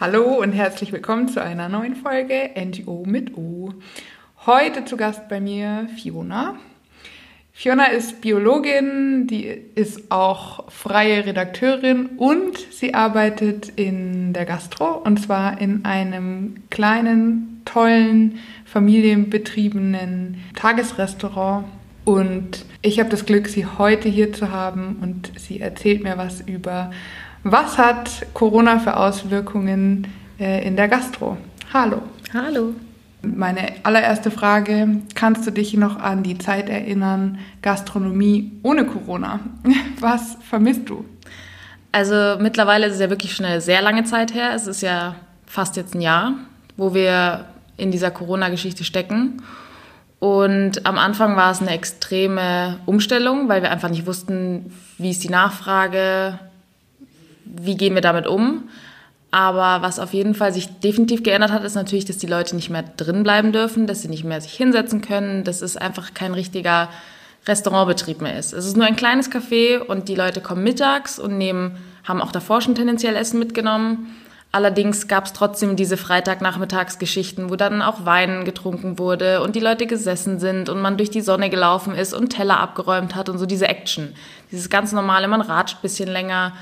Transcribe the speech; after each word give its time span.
Hallo 0.00 0.40
und 0.42 0.50
herzlich 0.50 0.90
willkommen 0.90 1.28
zu 1.28 1.40
einer 1.40 1.68
neuen 1.68 1.94
Folge 1.94 2.50
NGO 2.58 3.04
mit 3.06 3.36
O. 3.36 3.72
Heute 4.44 4.84
zu 4.84 4.96
Gast 4.96 5.28
bei 5.28 5.40
mir 5.40 5.88
Fiona. 5.96 6.56
Fiona 7.52 7.84
ist 7.84 8.20
Biologin, 8.20 9.28
die 9.28 9.46
ist 9.46 10.10
auch 10.10 10.68
freie 10.68 11.24
Redakteurin 11.24 12.06
und 12.16 12.58
sie 12.72 12.92
arbeitet 12.92 13.68
in 13.76 14.32
der 14.32 14.46
Gastro 14.46 14.96
und 14.96 15.22
zwar 15.22 15.60
in 15.60 15.84
einem 15.84 16.64
kleinen, 16.70 17.62
tollen, 17.64 18.40
familienbetriebenen 18.64 20.42
Tagesrestaurant. 20.56 21.66
Und 22.04 22.66
ich 22.82 22.98
habe 22.98 23.10
das 23.10 23.26
Glück, 23.26 23.46
sie 23.46 23.64
heute 23.64 24.08
hier 24.08 24.32
zu 24.32 24.50
haben 24.50 24.96
und 25.00 25.30
sie 25.38 25.60
erzählt 25.60 26.02
mir 26.02 26.18
was 26.18 26.40
über 26.40 26.90
was 27.44 27.78
hat 27.78 28.26
Corona 28.32 28.78
für 28.78 28.96
Auswirkungen 28.96 30.08
äh, 30.40 30.66
in 30.66 30.76
der 30.76 30.88
Gastro? 30.88 31.36
Hallo. 31.72 32.02
Hallo. 32.32 32.74
Meine 33.22 33.72
allererste 33.84 34.30
Frage, 34.30 35.02
kannst 35.14 35.46
du 35.46 35.50
dich 35.50 35.74
noch 35.74 35.98
an 36.00 36.22
die 36.22 36.36
Zeit 36.38 36.68
erinnern, 36.68 37.38
Gastronomie 37.62 38.52
ohne 38.62 38.84
Corona? 38.86 39.40
Was 40.00 40.36
vermisst 40.48 40.88
du? 40.88 41.04
Also 41.92 42.36
mittlerweile 42.40 42.86
ist 42.86 42.94
es 42.94 43.00
ja 43.00 43.08
wirklich 43.08 43.34
schon 43.34 43.46
eine 43.46 43.60
sehr 43.60 43.80
lange 43.80 44.04
Zeit 44.04 44.34
her. 44.34 44.52
Es 44.54 44.66
ist 44.66 44.82
ja 44.82 45.14
fast 45.46 45.76
jetzt 45.76 45.94
ein 45.94 46.00
Jahr, 46.00 46.34
wo 46.76 46.92
wir 46.92 47.46
in 47.76 47.92
dieser 47.92 48.10
Corona-Geschichte 48.10 48.84
stecken. 48.84 49.42
Und 50.18 50.86
am 50.86 50.98
Anfang 50.98 51.36
war 51.36 51.52
es 51.52 51.60
eine 51.60 51.70
extreme 51.70 52.80
Umstellung, 52.84 53.48
weil 53.48 53.62
wir 53.62 53.70
einfach 53.70 53.90
nicht 53.90 54.06
wussten, 54.06 54.72
wie 54.98 55.10
ist 55.10 55.22
die 55.22 55.28
Nachfrage, 55.28 56.38
wie 57.44 57.76
gehen 57.76 57.94
wir 57.94 58.02
damit 58.02 58.26
um. 58.26 58.68
Aber 59.30 59.82
was 59.82 59.98
auf 59.98 60.12
jeden 60.12 60.34
Fall 60.34 60.52
sich 60.52 60.68
definitiv 60.78 61.24
geändert 61.24 61.50
hat, 61.50 61.64
ist 61.64 61.74
natürlich, 61.74 62.04
dass 62.04 62.18
die 62.18 62.28
Leute 62.28 62.54
nicht 62.54 62.70
mehr 62.70 62.84
drin 62.96 63.24
bleiben 63.24 63.50
dürfen, 63.50 63.88
dass 63.88 64.02
sie 64.02 64.08
nicht 64.08 64.22
mehr 64.22 64.40
sich 64.40 64.52
hinsetzen 64.52 65.00
können, 65.00 65.42
dass 65.42 65.60
es 65.60 65.76
einfach 65.76 66.14
kein 66.14 66.34
richtiger 66.34 66.88
Restaurantbetrieb 67.46 68.20
mehr 68.20 68.38
ist. 68.38 68.52
Es 68.52 68.64
ist 68.64 68.76
nur 68.76 68.86
ein 68.86 68.94
kleines 68.96 69.30
Café 69.32 69.80
und 69.80 70.08
die 70.08 70.14
Leute 70.14 70.40
kommen 70.40 70.62
mittags 70.62 71.18
und 71.18 71.36
nehmen, 71.36 71.76
haben 72.04 72.22
auch 72.22 72.32
davor 72.32 72.60
schon 72.60 72.76
tendenziell 72.76 73.16
Essen 73.16 73.38
mitgenommen. 73.40 74.14
Allerdings 74.52 75.08
gab 75.08 75.24
es 75.24 75.32
trotzdem 75.32 75.74
diese 75.74 75.96
Freitagnachmittagsgeschichten, 75.96 77.50
wo 77.50 77.56
dann 77.56 77.82
auch 77.82 78.04
Wein 78.06 78.44
getrunken 78.44 79.00
wurde 79.00 79.42
und 79.42 79.56
die 79.56 79.60
Leute 79.60 79.88
gesessen 79.88 80.38
sind 80.38 80.68
und 80.68 80.80
man 80.80 80.96
durch 80.96 81.10
die 81.10 81.22
Sonne 81.22 81.50
gelaufen 81.50 81.96
ist 81.96 82.14
und 82.14 82.28
Teller 82.28 82.60
abgeräumt 82.60 83.16
hat 83.16 83.28
und 83.28 83.38
so 83.38 83.46
diese 83.46 83.66
Action. 83.66 84.14
Dieses 84.52 84.70
ganz 84.70 84.92
normale, 84.92 85.26
man 85.26 85.40
ratscht 85.40 85.82
bisschen 85.82 86.08
länger 86.08 86.52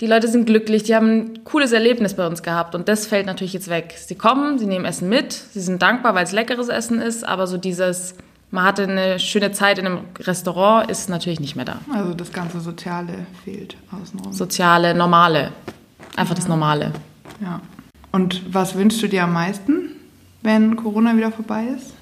die 0.00 0.06
Leute 0.06 0.28
sind 0.28 0.46
glücklich, 0.46 0.82
die 0.82 0.94
haben 0.94 1.10
ein 1.10 1.44
cooles 1.44 1.72
Erlebnis 1.72 2.14
bei 2.14 2.26
uns 2.26 2.42
gehabt 2.42 2.74
und 2.74 2.88
das 2.88 3.06
fällt 3.06 3.26
natürlich 3.26 3.52
jetzt 3.52 3.68
weg. 3.68 3.94
Sie 3.96 4.16
kommen, 4.16 4.58
sie 4.58 4.66
nehmen 4.66 4.84
Essen 4.84 5.08
mit, 5.08 5.32
sie 5.32 5.60
sind 5.60 5.80
dankbar, 5.82 6.14
weil 6.14 6.24
es 6.24 6.32
leckeres 6.32 6.68
Essen 6.68 7.00
ist, 7.00 7.24
aber 7.24 7.46
so 7.46 7.58
dieses, 7.58 8.14
man 8.50 8.64
hatte 8.64 8.84
eine 8.84 9.20
schöne 9.20 9.52
Zeit 9.52 9.78
in 9.78 9.86
einem 9.86 10.00
Restaurant, 10.18 10.90
ist 10.90 11.08
natürlich 11.08 11.38
nicht 11.38 11.54
mehr 11.54 11.64
da. 11.64 11.78
Also 11.92 12.12
das 12.14 12.32
ganze 12.32 12.60
Soziale 12.60 13.26
fehlt 13.44 13.76
außenrum. 13.92 14.32
Soziale, 14.32 14.94
Normale. 14.94 15.52
Einfach 16.16 16.34
ja. 16.34 16.40
das 16.40 16.48
Normale. 16.48 16.92
Ja. 17.40 17.60
Und 18.10 18.52
was 18.52 18.74
wünschst 18.74 19.02
du 19.02 19.08
dir 19.08 19.24
am 19.24 19.32
meisten, 19.32 19.90
wenn 20.42 20.76
Corona 20.76 21.16
wieder 21.16 21.30
vorbei 21.30 21.66
ist? 21.76 21.94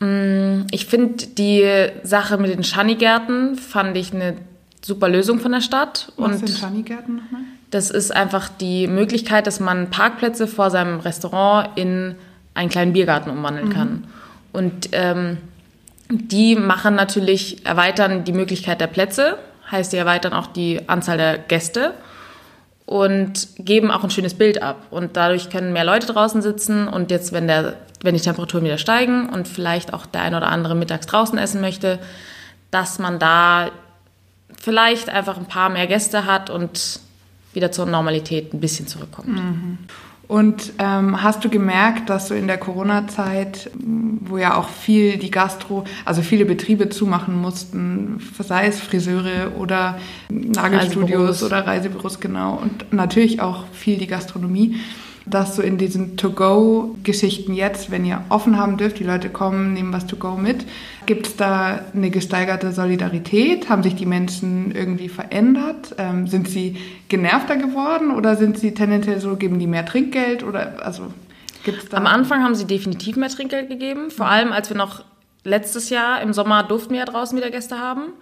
Mm, 0.00 0.66
ich 0.70 0.86
finde 0.86 1.26
die 1.26 1.88
Sache 2.02 2.36
mit 2.36 2.50
den 2.50 2.64
Schanigärten 2.64 3.56
fand 3.56 3.96
ich 3.96 4.12
eine 4.12 4.36
super 4.82 5.08
Lösung 5.08 5.40
von 5.40 5.52
der 5.52 5.60
Stadt. 5.60 6.12
Was 6.16 6.32
und 6.32 6.46
sind 6.46 6.58
Schanigärten 6.58 7.16
nochmal? 7.16 7.42
Das 7.70 7.90
ist 7.90 8.14
einfach 8.14 8.48
die 8.48 8.86
Möglichkeit, 8.86 9.46
dass 9.46 9.60
man 9.60 9.90
Parkplätze 9.90 10.46
vor 10.46 10.70
seinem 10.70 11.00
Restaurant 11.00 11.70
in 11.76 12.16
einen 12.54 12.68
kleinen 12.68 12.92
Biergarten 12.92 13.30
umwandeln 13.30 13.68
mhm. 13.68 13.72
kann. 13.72 14.04
Und 14.52 14.88
ähm, 14.92 15.38
die 16.10 16.56
machen 16.56 16.96
natürlich, 16.96 17.64
erweitern 17.64 18.24
die 18.24 18.32
Möglichkeit 18.32 18.80
der 18.80 18.88
Plätze, 18.88 19.38
heißt, 19.70 19.92
die 19.92 19.96
erweitern 19.96 20.32
auch 20.32 20.48
die 20.48 20.88
Anzahl 20.88 21.16
der 21.16 21.38
Gäste 21.38 21.94
und 22.86 23.48
geben 23.58 23.92
auch 23.92 24.02
ein 24.02 24.10
schönes 24.10 24.34
Bild 24.34 24.62
ab. 24.62 24.88
Und 24.90 25.16
dadurch 25.16 25.50
können 25.50 25.72
mehr 25.72 25.84
Leute 25.84 26.08
draußen 26.08 26.42
sitzen 26.42 26.88
und 26.88 27.12
jetzt, 27.12 27.32
wenn, 27.32 27.46
der, 27.46 27.74
wenn 28.02 28.16
die 28.16 28.20
Temperaturen 28.20 28.64
wieder 28.64 28.78
steigen 28.78 29.28
und 29.28 29.46
vielleicht 29.46 29.94
auch 29.94 30.06
der 30.06 30.22
ein 30.22 30.34
oder 30.34 30.48
andere 30.48 30.74
mittags 30.74 31.06
draußen 31.06 31.38
essen 31.38 31.60
möchte, 31.60 32.00
dass 32.72 32.98
man 32.98 33.20
da 33.20 33.70
vielleicht 34.60 35.08
einfach 35.08 35.36
ein 35.36 35.46
paar 35.46 35.68
mehr 35.68 35.86
Gäste 35.86 36.26
hat 36.26 36.50
und 36.50 37.00
wieder 37.52 37.72
zur 37.72 37.86
Normalität 37.86 38.54
ein 38.54 38.60
bisschen 38.60 38.86
zurückkommt. 38.86 39.28
Mhm. 39.28 39.78
Und 40.30 40.74
ähm, 40.78 41.24
hast 41.24 41.44
du 41.44 41.48
gemerkt, 41.48 42.08
dass 42.08 42.28
du 42.28 42.34
in 42.34 42.46
der 42.46 42.56
Corona-Zeit, 42.56 43.68
wo 44.20 44.38
ja 44.38 44.54
auch 44.54 44.68
viel 44.68 45.16
die 45.16 45.32
Gastro, 45.32 45.82
also 46.04 46.22
viele 46.22 46.44
Betriebe 46.44 46.88
zumachen 46.88 47.34
mussten, 47.34 48.22
sei 48.38 48.68
es 48.68 48.78
Friseure 48.78 49.56
oder 49.58 49.98
Nagelstudios 50.28 51.02
Reisebüros. 51.10 51.42
oder 51.42 51.66
Reisebüros, 51.66 52.20
genau, 52.20 52.54
und 52.62 52.92
natürlich 52.92 53.40
auch 53.40 53.64
viel 53.72 53.98
die 53.98 54.06
Gastronomie, 54.06 54.76
dass 55.30 55.56
so 55.56 55.62
in 55.62 55.78
diesen 55.78 56.16
To-Go-Geschichten 56.16 57.54
jetzt, 57.54 57.90
wenn 57.90 58.04
ihr 58.04 58.22
offen 58.28 58.58
haben 58.58 58.76
dürft, 58.76 58.98
die 58.98 59.04
Leute 59.04 59.30
kommen, 59.30 59.72
nehmen 59.72 59.92
was 59.92 60.06
To-Go 60.06 60.36
mit, 60.36 60.66
gibt 61.06 61.26
es 61.26 61.36
da 61.36 61.80
eine 61.94 62.10
gesteigerte 62.10 62.72
Solidarität? 62.72 63.68
Haben 63.68 63.82
sich 63.82 63.94
die 63.94 64.06
Menschen 64.06 64.74
irgendwie 64.74 65.08
verändert? 65.08 65.94
Ähm, 65.98 66.26
sind 66.26 66.48
sie 66.48 66.76
genervter 67.08 67.56
geworden 67.56 68.10
oder 68.10 68.36
sind 68.36 68.58
sie 68.58 68.74
tendenziell 68.74 69.20
so, 69.20 69.36
geben 69.36 69.58
die 69.58 69.66
mehr 69.66 69.86
Trinkgeld 69.86 70.42
oder 70.42 70.84
also 70.84 71.12
gibt's 71.64 71.88
da 71.88 71.96
Am 71.96 72.06
Anfang 72.06 72.42
haben 72.42 72.54
sie 72.54 72.66
definitiv 72.66 73.16
mehr 73.16 73.28
Trinkgeld 73.28 73.68
gegeben, 73.68 74.10
vor 74.10 74.26
allem 74.26 74.52
als 74.52 74.70
wir 74.70 74.76
noch 74.76 75.04
letztes 75.44 75.90
Jahr 75.90 76.20
im 76.20 76.32
Sommer 76.32 76.62
durften 76.62 76.92
wir 76.92 77.00
ja 77.00 77.06
draußen 77.06 77.36
wieder 77.36 77.50
Gäste 77.50 77.78
haben. 77.78 78.12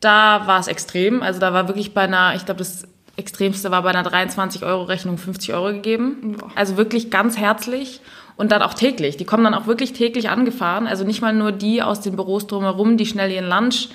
Da 0.00 0.46
war 0.46 0.58
es 0.60 0.66
extrem, 0.66 1.22
also 1.22 1.40
da 1.40 1.52
war 1.52 1.68
wirklich 1.68 1.92
bei 1.92 2.02
einer, 2.02 2.34
ich 2.34 2.46
glaube, 2.46 2.58
das 2.58 2.88
Extremste 3.16 3.70
war 3.70 3.82
bei 3.82 3.90
einer 3.90 4.04
23-Euro-Rechnung 4.04 5.18
50 5.18 5.54
Euro 5.54 5.72
gegeben. 5.72 6.38
Also 6.54 6.76
wirklich 6.76 7.10
ganz 7.10 7.36
herzlich 7.36 8.00
und 8.36 8.52
dann 8.52 8.62
auch 8.62 8.74
täglich. 8.74 9.16
Die 9.16 9.24
kommen 9.24 9.44
dann 9.44 9.54
auch 9.54 9.66
wirklich 9.66 9.92
täglich 9.92 10.30
angefahren. 10.30 10.86
Also 10.86 11.04
nicht 11.04 11.20
mal 11.20 11.34
nur 11.34 11.52
die 11.52 11.82
aus 11.82 12.00
den 12.00 12.16
Büros 12.16 12.46
drumherum, 12.46 12.96
die 12.96 13.06
schnell 13.06 13.30
ihren 13.30 13.48
Lunch 13.48 13.88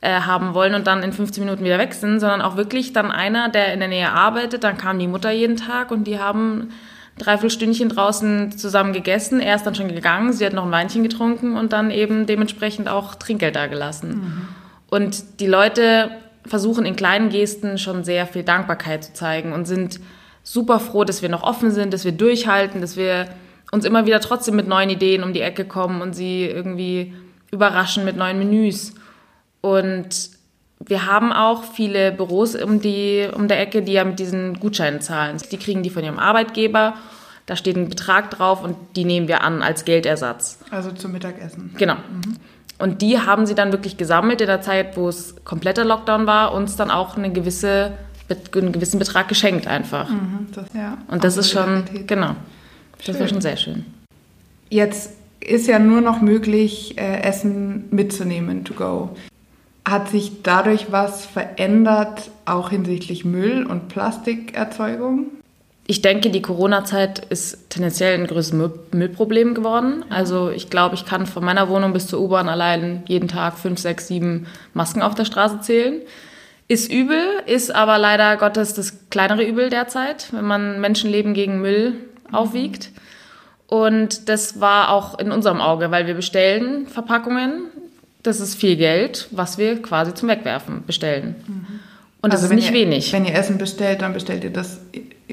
äh, 0.00 0.20
haben 0.20 0.54
wollen 0.54 0.74
und 0.74 0.86
dann 0.86 1.02
in 1.02 1.12
15 1.12 1.42
Minuten 1.44 1.64
wieder 1.64 1.78
weg 1.78 1.94
sind, 1.94 2.20
sondern 2.20 2.42
auch 2.42 2.56
wirklich 2.56 2.92
dann 2.92 3.10
einer, 3.10 3.48
der 3.48 3.72
in 3.72 3.80
der 3.80 3.88
Nähe 3.88 4.12
arbeitet. 4.12 4.64
Dann 4.64 4.76
kam 4.76 4.98
die 4.98 5.08
Mutter 5.08 5.30
jeden 5.30 5.56
Tag 5.56 5.90
und 5.90 6.04
die 6.04 6.18
haben 6.18 6.70
dreiviertel 7.18 7.50
Stündchen 7.50 7.88
draußen 7.88 8.56
zusammen 8.56 8.92
gegessen. 8.92 9.40
Er 9.40 9.56
ist 9.56 9.64
dann 9.64 9.74
schon 9.74 9.88
gegangen, 9.88 10.32
sie 10.32 10.46
hat 10.46 10.52
noch 10.52 10.64
ein 10.64 10.70
Weinchen 10.70 11.02
getrunken 11.02 11.56
und 11.56 11.72
dann 11.72 11.90
eben 11.90 12.26
dementsprechend 12.26 12.88
auch 12.88 13.14
Trinkgeld 13.14 13.56
da 13.56 13.66
gelassen. 13.66 14.08
Mhm. 14.08 14.48
Und 14.90 15.40
die 15.40 15.46
Leute 15.46 16.10
versuchen 16.46 16.84
in 16.84 16.96
kleinen 16.96 17.28
Gesten 17.28 17.78
schon 17.78 18.04
sehr 18.04 18.26
viel 18.26 18.42
Dankbarkeit 18.42 19.04
zu 19.04 19.12
zeigen 19.12 19.52
und 19.52 19.66
sind 19.66 20.00
super 20.42 20.80
froh, 20.80 21.04
dass 21.04 21.22
wir 21.22 21.28
noch 21.28 21.42
offen 21.42 21.70
sind, 21.70 21.92
dass 21.94 22.04
wir 22.04 22.12
durchhalten, 22.12 22.80
dass 22.80 22.96
wir 22.96 23.28
uns 23.70 23.84
immer 23.84 24.06
wieder 24.06 24.20
trotzdem 24.20 24.56
mit 24.56 24.68
neuen 24.68 24.90
Ideen 24.90 25.22
um 25.22 25.32
die 25.32 25.40
Ecke 25.40 25.64
kommen 25.64 26.02
und 26.02 26.14
sie 26.14 26.44
irgendwie 26.44 27.14
überraschen 27.50 28.04
mit 28.04 28.16
neuen 28.16 28.38
Menüs. 28.38 28.94
Und 29.60 30.30
wir 30.80 31.06
haben 31.06 31.32
auch 31.32 31.62
viele 31.62 32.12
Büros 32.12 32.56
um, 32.56 32.80
die, 32.80 33.28
um 33.32 33.48
der 33.48 33.60
Ecke, 33.60 33.82
die 33.82 33.92
ja 33.92 34.04
mit 34.04 34.18
diesen 34.18 34.58
Gutscheinen 34.58 35.00
zahlen. 35.00 35.36
Die 35.50 35.56
kriegen 35.56 35.82
die 35.82 35.90
von 35.90 36.02
ihrem 36.02 36.18
Arbeitgeber. 36.18 36.94
Da 37.46 37.56
steht 37.56 37.76
ein 37.76 37.88
Betrag 37.88 38.30
drauf 38.30 38.62
und 38.62 38.76
die 38.96 39.04
nehmen 39.04 39.28
wir 39.28 39.42
an 39.42 39.62
als 39.62 39.84
Geldersatz. 39.84 40.58
Also 40.70 40.90
zum 40.92 41.12
Mittagessen. 41.12 41.74
Genau. 41.76 41.94
Mhm. 41.94 42.36
Und 42.78 43.02
die 43.02 43.18
haben 43.18 43.46
sie 43.46 43.54
dann 43.54 43.72
wirklich 43.72 43.96
gesammelt 43.96 44.40
in 44.40 44.46
der 44.46 44.60
Zeit, 44.60 44.96
wo 44.96 45.08
es 45.08 45.36
kompletter 45.44 45.84
Lockdown 45.84 46.26
war, 46.26 46.52
uns 46.52 46.76
dann 46.76 46.90
auch 46.90 47.16
eine 47.16 47.30
gewisse, 47.30 47.92
einen 48.54 48.72
gewissen 48.72 48.98
Betrag 48.98 49.28
geschenkt 49.28 49.66
einfach. 49.66 50.08
Mhm, 50.08 50.48
das, 50.54 50.66
ja, 50.74 50.98
und 51.08 51.22
das 51.22 51.36
ist 51.36 51.50
schon, 51.50 51.84
genau, 52.06 52.34
das 53.06 53.20
war 53.20 53.28
schon 53.28 53.40
sehr 53.40 53.56
schön. 53.56 53.84
Jetzt 54.68 55.12
ist 55.40 55.66
ja 55.66 55.78
nur 55.78 56.00
noch 56.00 56.20
möglich, 56.20 56.98
äh, 56.98 57.22
Essen 57.22 57.84
mitzunehmen, 57.90 58.64
to 58.64 58.74
go. 58.74 59.16
Hat 59.84 60.08
sich 60.08 60.42
dadurch 60.42 60.92
was 60.92 61.26
verändert, 61.26 62.30
auch 62.44 62.70
hinsichtlich 62.70 63.24
Müll- 63.24 63.66
und 63.66 63.88
Plastikerzeugung? 63.88 65.26
Ich 65.92 66.00
denke, 66.00 66.30
die 66.30 66.40
Corona-Zeit 66.40 67.18
ist 67.26 67.68
tendenziell 67.68 68.18
ein 68.18 68.26
größeres 68.26 68.54
Müllproblem 68.92 69.52
geworden. 69.52 70.06
Also 70.08 70.48
ich 70.48 70.70
glaube, 70.70 70.94
ich 70.94 71.04
kann 71.04 71.26
von 71.26 71.44
meiner 71.44 71.68
Wohnung 71.68 71.92
bis 71.92 72.06
zur 72.06 72.18
U-Bahn 72.18 72.48
allein 72.48 73.02
jeden 73.08 73.28
Tag 73.28 73.58
fünf, 73.58 73.78
sechs, 73.78 74.08
sieben 74.08 74.46
Masken 74.72 75.02
auf 75.02 75.14
der 75.14 75.26
Straße 75.26 75.60
zählen. 75.60 76.00
Ist 76.66 76.90
übel, 76.90 77.20
ist 77.44 77.74
aber 77.74 77.98
leider 77.98 78.38
Gottes 78.38 78.72
das 78.72 79.10
kleinere 79.10 79.44
Übel 79.44 79.68
derzeit, 79.68 80.28
wenn 80.32 80.46
man 80.46 80.80
Menschenleben 80.80 81.34
gegen 81.34 81.60
Müll 81.60 81.96
aufwiegt. 82.32 82.88
Und 83.66 84.30
das 84.30 84.62
war 84.62 84.92
auch 84.92 85.18
in 85.18 85.30
unserem 85.30 85.60
Auge, 85.60 85.90
weil 85.90 86.06
wir 86.06 86.14
bestellen 86.14 86.86
Verpackungen. 86.86 87.64
Das 88.22 88.40
ist 88.40 88.54
viel 88.54 88.76
Geld, 88.76 89.28
was 89.30 89.58
wir 89.58 89.82
quasi 89.82 90.14
zum 90.14 90.30
Wegwerfen 90.30 90.84
bestellen. 90.86 91.34
Und 92.22 92.32
das 92.32 92.44
also 92.44 92.54
ist 92.54 92.60
nicht 92.60 92.70
ihr, 92.70 92.80
wenig. 92.80 93.12
Wenn 93.12 93.26
ihr 93.26 93.34
Essen 93.34 93.58
bestellt, 93.58 94.00
dann 94.00 94.14
bestellt 94.14 94.42
ihr 94.42 94.52
das 94.52 94.80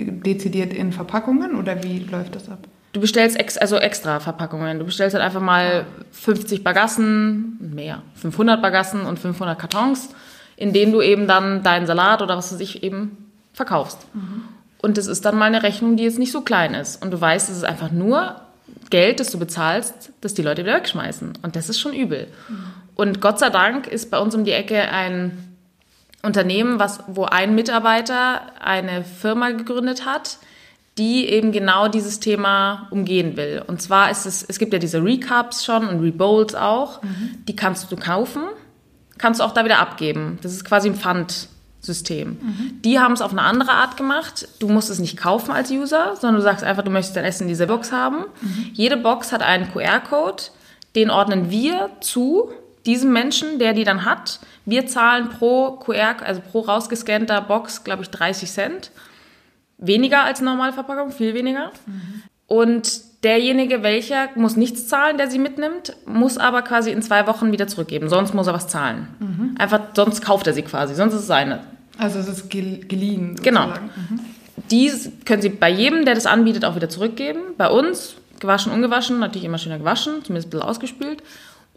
dezidiert 0.06 0.74
in 0.74 0.92
Verpackungen 0.92 1.56
oder 1.56 1.84
wie 1.84 2.00
läuft 2.00 2.36
das 2.36 2.50
ab? 2.50 2.60
Du 2.92 3.02
bestellst 3.02 3.40
ex, 3.40 3.58
also 3.58 3.78
extra 3.78 4.20
Verpackungen. 4.20 4.80
Du 4.80 4.86
bestellst 4.86 5.14
halt 5.14 5.24
einfach 5.24 5.42
mal 5.42 5.86
50 6.12 6.64
Bagassen, 6.64 7.74
mehr, 7.76 8.02
500 8.16 8.62
Bagassen 8.62 9.02
und 9.02 9.20
500 9.20 9.60
Kartons, 9.60 10.10
in 10.58 10.74
denen 10.74 10.92
du 10.92 11.02
eben 11.02 11.28
dann 11.28 11.62
deinen 11.62 11.86
Salat 11.86 12.22
oder 12.22 12.36
was 12.36 12.52
weiß 12.52 12.60
ich 12.62 12.84
eben 12.84 13.32
verkaufst. 13.54 14.00
Mhm. 14.14 14.44
Und 14.82 14.98
das 14.98 15.08
ist 15.08 15.26
dann 15.26 15.38
mal 15.38 15.46
eine 15.46 15.62
Rechnung, 15.62 15.98
die 15.98 16.04
jetzt 16.04 16.20
nicht 16.20 16.32
so 16.32 16.42
klein 16.42 16.74
ist. 16.74 17.04
Und 17.04 17.12
du 17.12 17.20
weißt, 17.20 17.50
es 17.50 17.58
ist 17.58 17.66
einfach 17.66 17.92
nur 17.92 18.36
Geld, 18.90 19.20
das 19.20 19.30
du 19.30 19.38
bezahlst, 19.38 20.12
das 20.22 20.34
die 20.34 20.42
Leute 20.42 20.64
wieder 20.64 20.76
wegschmeißen. 20.76 21.34
Und 21.42 21.56
das 21.56 21.70
ist 21.70 21.80
schon 21.80 21.94
übel. 21.94 22.28
Mhm. 22.48 22.64
Und 22.96 23.22
Gott 23.22 23.40
sei 23.40 23.50
Dank 23.50 23.88
ist 23.88 24.10
bei 24.10 24.20
uns 24.20 24.34
um 24.34 24.46
die 24.46 24.52
Ecke 24.52 24.82
ein 24.90 25.49
Unternehmen, 26.22 26.80
was, 26.80 27.00
wo 27.08 27.26
ein 27.26 27.56
Mitarbeiter 27.56 28.42
eine 28.60 29.04
Firma 29.04 29.52
gegründet 29.52 30.06
hat, 30.06 30.38
die 30.98 31.30
eben 31.30 31.54
genau 31.54 31.88
dieses 31.88 32.20
Thema 32.20 32.88
umgehen 32.92 33.38
will. 33.38 33.64
Und 33.66 33.82
zwar 33.82 34.12
ist 34.12 34.26
es, 34.26 34.44
es 34.44 34.60
gibt 34.60 34.74
ja 34.74 34.80
diese 34.80 35.02
Recaps 35.02 35.64
schon 35.64 35.88
und 35.88 36.02
Rebowls 36.02 36.56
auch, 36.56 37.02
mhm. 37.02 37.46
die 37.48 37.56
kannst 37.56 37.90
du 37.90 37.96
kaufen, 37.96 38.44
kannst 39.18 39.40
du 39.40 39.46
auch 39.46 39.54
da 39.54 39.64
wieder 39.64 39.80
abgeben. 39.80 40.40
Das 40.42 40.52
ist 40.52 40.66
quasi 40.66 40.90
ein 40.90 40.96
Pfandsystem. 40.96 42.32
Mhm. 42.32 42.82
Die 42.84 43.00
haben 43.00 43.14
es 43.14 43.22
auf 43.22 43.32
eine 43.32 43.44
andere 43.44 43.72
Art 43.72 43.96
gemacht. 43.96 44.50
Du 44.60 44.68
musst 44.68 44.90
es 44.90 45.00
nicht 45.00 45.16
kaufen 45.16 45.52
als 45.52 45.72
User, 45.72 46.18
sondern 46.20 46.36
du 46.36 46.42
sagst 46.42 46.66
einfach, 46.66 46.84
du 46.84 46.92
möchtest 46.92 47.16
dein 47.16 47.24
Essen 47.24 47.44
in 47.44 47.50
dieser 47.50 47.68
Box 47.68 47.94
haben. 47.94 48.26
Mhm. 48.42 48.72
Jede 48.74 48.98
Box 48.98 49.32
hat 49.32 49.42
einen 49.42 49.72
QR-Code, 49.72 50.44
den 50.96 51.12
ordnen 51.12 51.50
wir 51.50 51.92
zu 52.02 52.52
diesem 52.90 53.14
Menschen, 53.14 53.60
der 53.60 53.74
die 53.74 53.84
dann 53.84 54.04
hat. 54.04 54.40
Wir 54.66 54.88
zahlen 54.88 55.30
pro 55.30 55.74
QR, 55.74 56.16
also 56.26 56.42
pro 56.42 56.62
rausgescannter 56.62 57.40
Box, 57.42 57.84
glaube 57.84 58.02
ich, 58.02 58.10
30 58.10 58.50
Cent. 58.50 58.92
Weniger 59.78 60.24
als 60.24 60.42
normale 60.42 60.74
Verpackung, 60.74 61.12
viel 61.12 61.36
weniger. 61.36 61.72
Mhm. 61.86 62.24
Und 62.48 63.02
derjenige, 63.24 63.84
welcher 63.84 64.30
muss 64.36 64.56
nichts 64.56 64.88
zahlen, 64.88 65.18
der 65.18 65.30
sie 65.30 65.38
mitnimmt, 65.38 65.96
muss 66.08 66.40
aber 66.40 66.64
quasi 66.64 66.92
in 66.92 67.04
zwei 67.04 67.28
Wochen 67.28 67.52
wieder 67.52 67.68
zurückgeben. 67.68 68.10
Sonst 68.10 68.34
muss 68.34 68.48
er 68.48 68.54
was 68.54 68.68
zahlen. 68.68 69.08
Mhm. 69.20 69.56
Einfach, 69.60 69.82
sonst 69.96 70.22
kauft 70.22 70.48
er 70.48 70.54
sie 70.54 70.64
quasi, 70.64 70.96
sonst 70.96 71.14
ist 71.14 71.22
es 71.22 71.28
seine. 71.28 71.60
Also 72.00 72.18
es 72.18 72.28
ist 72.28 72.50
geliehen. 72.50 73.38
Sozusagen. 73.38 73.44
Genau. 73.44 73.68
Mhm. 73.68 74.20
Die 74.72 74.92
können 75.26 75.42
Sie 75.42 75.50
bei 75.50 75.70
jedem, 75.70 76.06
der 76.06 76.16
das 76.16 76.26
anbietet, 76.26 76.66
auch 76.66 76.76
wieder 76.76 76.90
zurückgeben. 76.90 77.40
Bei 77.58 77.70
uns, 77.70 78.16
gewaschen, 78.40 78.72
ungewaschen, 78.72 79.20
natürlich 79.20 79.46
immer 79.46 79.58
schöner 79.58 79.78
gewaschen, 79.78 80.24
zumindest 80.24 80.48
ein 80.48 80.50
bisschen 80.52 80.68
ausgespült. 80.68 81.24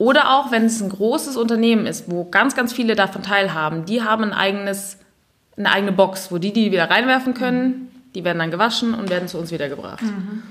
Oder 0.03 0.35
auch, 0.37 0.51
wenn 0.51 0.65
es 0.65 0.83
ein 0.83 0.89
großes 0.89 1.37
Unternehmen 1.37 1.87
ist, 1.87 2.11
wo 2.11 2.25
ganz, 2.25 2.57
ganz 2.57 2.73
viele 2.73 2.97
davon 2.97 3.23
teilhaben, 3.23 3.85
die 3.85 4.03
haben 4.03 4.25
ein 4.25 4.33
eigenes, 4.33 4.99
eine 5.57 5.71
eigene 5.71 5.93
Box, 5.93 6.33
wo 6.33 6.39
die 6.39 6.53
die 6.53 6.73
wieder 6.73 6.91
reinwerfen 6.91 7.35
können. 7.35 7.89
Die 8.17 8.25
werden 8.25 8.41
dann 8.41 8.51
gewaschen 8.51 8.95
und 8.95 9.11
werden 9.11 9.29
zu 9.29 9.39
uns 9.39 9.53
wiedergebracht. 9.53 10.03
Mhm. 10.03 10.43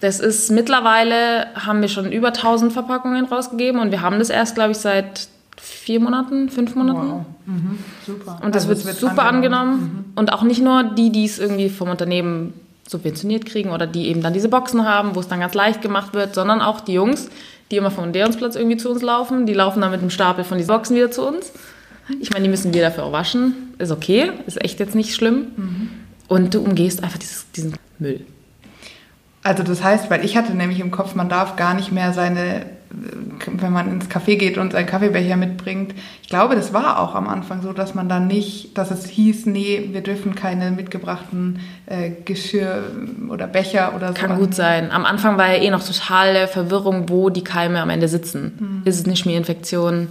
Das 0.00 0.20
ist 0.20 0.50
mittlerweile, 0.50 1.48
haben 1.54 1.82
wir 1.82 1.88
schon 1.88 2.10
über 2.12 2.28
1000 2.28 2.72
Verpackungen 2.72 3.26
rausgegeben 3.26 3.78
und 3.78 3.90
wir 3.90 4.00
haben 4.00 4.18
das 4.18 4.30
erst, 4.30 4.54
glaube 4.54 4.70
ich, 4.70 4.78
seit 4.78 5.28
vier 5.60 6.00
Monaten, 6.00 6.48
fünf 6.48 6.74
Monaten. 6.74 7.10
Wow. 7.10 7.26
Mhm. 7.44 7.78
Super. 8.06 8.40
Und 8.42 8.54
das 8.54 8.62
also 8.62 8.68
wird, 8.68 8.86
wird, 8.86 8.96
super 8.96 9.24
angenommen. 9.24 9.70
angenommen. 9.72 10.04
Mhm. 10.14 10.18
Und 10.18 10.32
auch 10.32 10.44
nicht 10.44 10.62
nur 10.62 10.82
die, 10.82 11.12
die 11.12 11.26
es 11.26 11.38
irgendwie 11.38 11.68
vom 11.68 11.90
Unternehmen 11.90 12.54
subventioniert 12.88 13.46
kriegen 13.46 13.70
oder 13.70 13.86
die 13.86 14.08
eben 14.08 14.22
dann 14.22 14.32
diese 14.32 14.48
Boxen 14.48 14.86
haben, 14.86 15.14
wo 15.14 15.20
es 15.20 15.28
dann 15.28 15.40
ganz 15.40 15.54
leicht 15.54 15.82
gemacht 15.82 16.14
wird, 16.14 16.34
sondern 16.34 16.60
auch 16.60 16.80
die 16.80 16.92
Jungs, 16.92 17.28
die 17.70 17.76
immer 17.76 17.90
vom 17.90 18.12
Deonsplatz 18.12 18.56
irgendwie 18.56 18.76
zu 18.76 18.90
uns 18.90 19.02
laufen, 19.02 19.46
die 19.46 19.54
laufen 19.54 19.80
dann 19.80 19.90
mit 19.90 20.00
einem 20.00 20.10
Stapel 20.10 20.44
von 20.44 20.58
diesen 20.58 20.74
Boxen 20.74 20.96
wieder 20.96 21.10
zu 21.10 21.26
uns. 21.26 21.52
Ich 22.20 22.30
meine, 22.30 22.44
die 22.44 22.50
müssen 22.50 22.74
wir 22.74 22.82
dafür 22.82 23.04
auch 23.04 23.12
waschen. 23.12 23.74
Ist 23.78 23.90
okay, 23.90 24.30
ist 24.46 24.62
echt 24.62 24.78
jetzt 24.78 24.94
nicht 24.94 25.14
schlimm. 25.14 25.46
Mhm. 25.56 25.90
Und 26.28 26.54
du 26.54 26.60
umgehst 26.60 27.02
einfach 27.02 27.18
dieses, 27.18 27.50
diesen 27.52 27.74
Müll. 27.98 28.26
Also 29.42 29.62
das 29.62 29.82
heißt, 29.82 30.10
weil 30.10 30.24
ich 30.24 30.36
hatte 30.36 30.54
nämlich 30.54 30.80
im 30.80 30.90
Kopf, 30.90 31.14
man 31.14 31.28
darf 31.28 31.56
gar 31.56 31.74
nicht 31.74 31.92
mehr 31.92 32.12
seine, 32.12 32.66
wenn 33.46 33.72
man 33.72 33.90
ins 33.90 34.08
Café 34.08 34.36
geht 34.36 34.58
und 34.58 34.72
seinen 34.72 34.86
Kaffeebecher 34.86 35.36
mitbringt. 35.36 35.94
Ich 36.22 36.28
glaube, 36.28 36.54
das 36.54 36.72
war 36.72 37.00
auch 37.00 37.14
am 37.14 37.28
Anfang 37.28 37.62
so, 37.62 37.72
dass 37.72 37.94
man 37.94 38.08
dann 38.08 38.26
nicht, 38.26 38.76
dass 38.76 38.90
es 38.90 39.06
hieß, 39.06 39.46
nee, 39.46 39.90
wir 39.92 40.00
dürfen 40.00 40.34
keine 40.34 40.70
mitgebrachten 40.70 41.60
äh, 41.86 42.10
Geschirr 42.24 42.84
oder 43.28 43.46
Becher 43.46 43.94
oder 43.94 44.08
so. 44.08 44.14
Kann 44.14 44.38
gut 44.38 44.54
sein. 44.54 44.90
Am 44.90 45.04
Anfang 45.04 45.38
war 45.38 45.52
ja 45.52 45.62
eh 45.62 45.70
noch 45.70 45.84
totale 45.84 46.48
Verwirrung, 46.48 47.08
wo 47.08 47.30
die 47.30 47.44
Keime 47.44 47.80
am 47.80 47.90
Ende 47.90 48.08
sitzen. 48.08 48.58
Mhm. 48.58 48.82
Ist 48.84 49.00
es 49.00 49.04
eine 49.04 49.16
Schmierinfektion? 49.16 50.08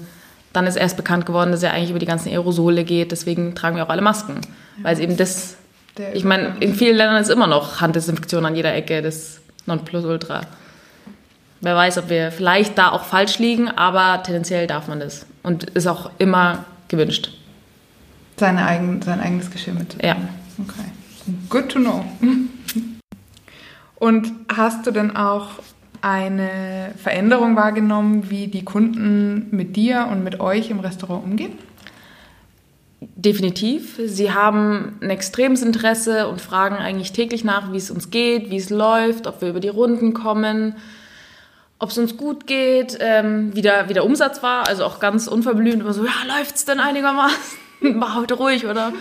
Dann 0.52 0.68
ist 0.68 0.76
erst 0.76 0.98
bekannt 0.98 1.26
geworden, 1.26 1.52
dass 1.52 1.60
es 1.60 1.64
ja 1.64 1.72
eigentlich 1.72 1.90
über 1.90 2.00
die 2.00 2.06
ganzen 2.06 2.30
Aerosole 2.30 2.84
geht. 2.84 3.12
Deswegen 3.12 3.56
tragen 3.56 3.76
wir 3.76 3.86
auch 3.86 3.90
alle 3.90 4.02
Masken, 4.02 4.36
ja. 4.78 4.84
weil 4.84 4.94
es 4.94 5.00
eben 5.00 5.18
das 5.18 5.58
der 5.98 6.16
ich 6.16 6.24
meine, 6.24 6.56
in 6.60 6.74
vielen 6.74 6.98
Ländern 6.98 7.22
ist 7.22 7.30
immer 7.30 7.48
noch 7.48 7.82
Handdesinfektion 7.82 8.46
an 8.46 8.56
jeder 8.56 8.74
Ecke, 8.74 9.02
das 9.02 9.42
Nonplusultra. 9.66 10.42
Wer 11.63 11.77
weiß, 11.77 11.98
ob 12.00 12.10
wir 12.10 12.30
vielleicht 12.33 12.77
da 12.77 12.92
auch 12.92 13.06
falsch 13.06 13.39
liegen, 13.39 13.69
aber 13.69 14.21
tendenziell 14.21 14.68
darf 14.68 14.89
man 14.89 15.00
das. 15.00 15.25
Und 15.44 15.63
ist 15.63 15.88
auch 15.88 16.12
immer 16.18 16.65
gewünscht. 16.89 17.31
Seine 18.36 18.65
eigen, 18.65 19.01
sein 19.01 19.21
eigenes 19.21 19.50
Geschirr 19.50 19.74
mit. 19.74 19.95
Ja. 20.04 20.18
Okay. 20.60 20.92
Good 21.50 21.69
to 21.69 21.80
know. 21.80 22.04
Und 23.95 24.33
hast 24.54 24.86
du 24.86 24.92
denn 24.92 25.15
auch 25.15 25.51
eine 26.01 26.92
Veränderung 27.01 27.56
wahrgenommen, 27.56 28.30
wie 28.30 28.48
die 28.48 28.65
Kunden 28.65 29.48
mit 29.51 29.77
dir 29.77 30.10
und 30.12 30.21
mit 30.21 30.42
euch 30.42 30.69
im 30.69 30.81
Restaurant 30.81 31.24
umgehen? 31.24 31.54
Definitiv. 33.00 34.01
Sie 34.06 34.33
haben 34.33 34.98
ein 35.01 35.10
extremes 35.10 35.62
Interesse 35.62 36.27
und 36.27 36.42
fragen 36.42 36.75
eigentlich 36.75 37.13
täglich 37.13 37.45
nach, 37.45 37.71
wie 37.71 37.77
es 37.77 37.89
uns 37.89 38.10
geht, 38.10 38.50
wie 38.50 38.57
es 38.57 38.69
läuft, 38.69 39.27
ob 39.27 39.39
wir 39.39 39.48
über 39.48 39.62
die 39.62 39.69
Runden 39.69 40.13
kommen, 40.13 40.75
ob 41.84 41.90
es 41.90 41.98
uns 41.98 42.16
gut 42.16 42.48
geht, 42.48 42.98
ähm, 43.02 43.52
wie, 43.54 43.62
der, 43.62 43.90
wie 43.90 43.94
der 43.94 44.06
Umsatz 44.06 44.42
war. 44.42 44.68
Also 44.68 44.86
auch 44.86 45.02
ganz 45.02 45.28
unverblümt 45.28 45.82
immer 45.82 45.94
so, 45.94 46.06
ja, 46.06 46.38
läuft 46.38 46.56
es 46.56 46.64
denn 46.64 46.80
einigermaßen? 46.80 47.38
war 48.00 48.16
heute 48.16 48.36
ruhig 48.36 48.66
oder 48.66 48.94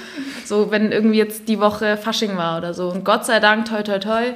so, 0.44 0.73
wenn 0.73 0.90
irgendwie 0.90 1.19
jetzt 1.19 1.49
die 1.49 1.61
Woche 1.61 1.96
Fasching 1.96 2.37
war 2.37 2.58
oder 2.58 2.75
so. 2.75 2.88
Und 2.88 3.05
Gott 3.05 3.25
sei 3.25 3.38
Dank, 3.38 3.67
toi, 3.67 3.82
toi, 3.82 4.00
toi, 4.00 4.32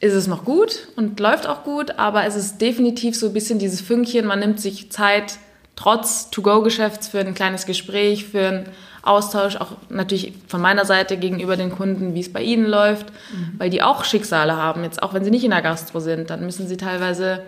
ist 0.00 0.14
es 0.14 0.26
noch 0.26 0.44
gut 0.44 0.88
und 0.96 1.20
läuft 1.20 1.46
auch 1.46 1.62
gut, 1.62 1.98
aber 1.98 2.24
es 2.24 2.34
ist 2.34 2.60
definitiv 2.60 3.16
so 3.16 3.28
ein 3.28 3.32
bisschen 3.32 3.60
dieses 3.60 3.80
Fünkchen, 3.80 4.26
man 4.26 4.40
nimmt 4.40 4.60
sich 4.60 4.90
Zeit, 4.90 5.38
trotz 5.76 6.30
To-Go-Geschäfts 6.30 7.08
für 7.08 7.20
ein 7.20 7.34
kleines 7.34 7.66
Gespräch, 7.66 8.24
für 8.24 8.48
ein 8.48 8.64
Austausch, 9.02 9.56
auch 9.56 9.72
natürlich 9.88 10.32
von 10.48 10.60
meiner 10.60 10.84
Seite 10.84 11.16
gegenüber 11.16 11.56
den 11.56 11.70
Kunden, 11.70 12.14
wie 12.14 12.20
es 12.20 12.32
bei 12.32 12.42
ihnen 12.42 12.66
läuft, 12.66 13.06
mhm. 13.32 13.52
weil 13.58 13.70
die 13.70 13.82
auch 13.82 14.04
Schicksale 14.04 14.56
haben, 14.56 14.82
jetzt 14.82 15.02
auch 15.02 15.14
wenn 15.14 15.24
sie 15.24 15.30
nicht 15.30 15.44
in 15.44 15.52
der 15.52 15.62
Gastro 15.62 16.00
sind, 16.00 16.28
dann 16.28 16.44
müssen 16.44 16.66
sie 16.66 16.76
teilweise, 16.76 17.42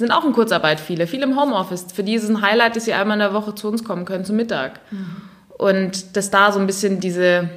sind 0.00 0.10
auch 0.10 0.24
in 0.24 0.32
Kurzarbeit 0.32 0.80
viele, 0.80 1.06
viele 1.06 1.24
im 1.24 1.40
Homeoffice. 1.40 1.86
Für 1.94 2.02
die 2.02 2.14
ist 2.14 2.24
es 2.24 2.30
ein 2.30 2.42
Highlight, 2.42 2.74
dass 2.74 2.84
sie 2.84 2.92
einmal 2.92 3.14
in 3.16 3.20
der 3.20 3.34
Woche 3.34 3.54
zu 3.54 3.68
uns 3.68 3.84
kommen 3.84 4.04
können 4.04 4.24
zum 4.24 4.36
Mittag. 4.36 4.80
Mhm. 4.90 5.16
Und 5.56 6.16
dass 6.16 6.30
da 6.30 6.50
so 6.52 6.58
ein 6.58 6.66
bisschen 6.66 7.00
diese 7.00 7.48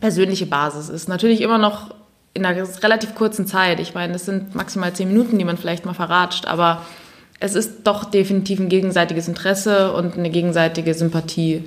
persönliche 0.00 0.46
Basis 0.46 0.88
ist. 0.88 1.08
Natürlich 1.08 1.40
immer 1.40 1.58
noch 1.58 1.94
in 2.32 2.44
einer 2.44 2.66
relativ 2.82 3.14
kurzen 3.14 3.46
Zeit. 3.46 3.78
Ich 3.80 3.94
meine, 3.94 4.14
es 4.14 4.24
sind 4.24 4.54
maximal 4.54 4.92
zehn 4.92 5.08
Minuten, 5.08 5.38
die 5.38 5.44
man 5.44 5.56
vielleicht 5.56 5.84
mal 5.84 5.94
verratscht, 5.94 6.46
aber 6.46 6.82
es 7.40 7.54
ist 7.54 7.84
doch 7.84 8.04
definitiv 8.04 8.58
ein 8.58 8.68
gegenseitiges 8.68 9.28
Interesse 9.28 9.92
und 9.92 10.16
eine 10.16 10.30
gegenseitige 10.30 10.94
Sympathie 10.94 11.64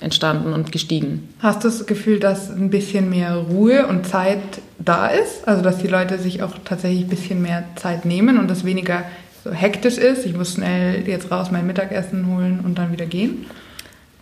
entstanden 0.00 0.52
und 0.52 0.72
gestiegen. 0.72 1.28
Hast 1.40 1.64
du 1.64 1.68
das 1.68 1.86
Gefühl, 1.86 2.20
dass 2.20 2.50
ein 2.50 2.68
bisschen 2.70 3.08
mehr 3.10 3.36
Ruhe 3.36 3.86
und 3.86 4.06
Zeit 4.06 4.40
da 4.78 5.06
ist? 5.08 5.46
Also 5.46 5.62
dass 5.62 5.78
die 5.78 5.88
Leute 5.88 6.18
sich 6.18 6.42
auch 6.42 6.52
tatsächlich 6.64 7.04
ein 7.04 7.08
bisschen 7.08 7.42
mehr 7.42 7.64
Zeit 7.76 8.04
nehmen 8.04 8.38
und 8.38 8.50
das 8.50 8.64
weniger 8.64 9.04
so 9.44 9.52
hektisch 9.52 9.98
ist? 9.98 10.24
Ich 10.24 10.34
muss 10.34 10.54
schnell 10.54 11.06
jetzt 11.06 11.30
raus 11.30 11.50
mein 11.50 11.66
Mittagessen 11.66 12.26
holen 12.26 12.60
und 12.64 12.78
dann 12.78 12.90
wieder 12.90 13.06
gehen? 13.06 13.46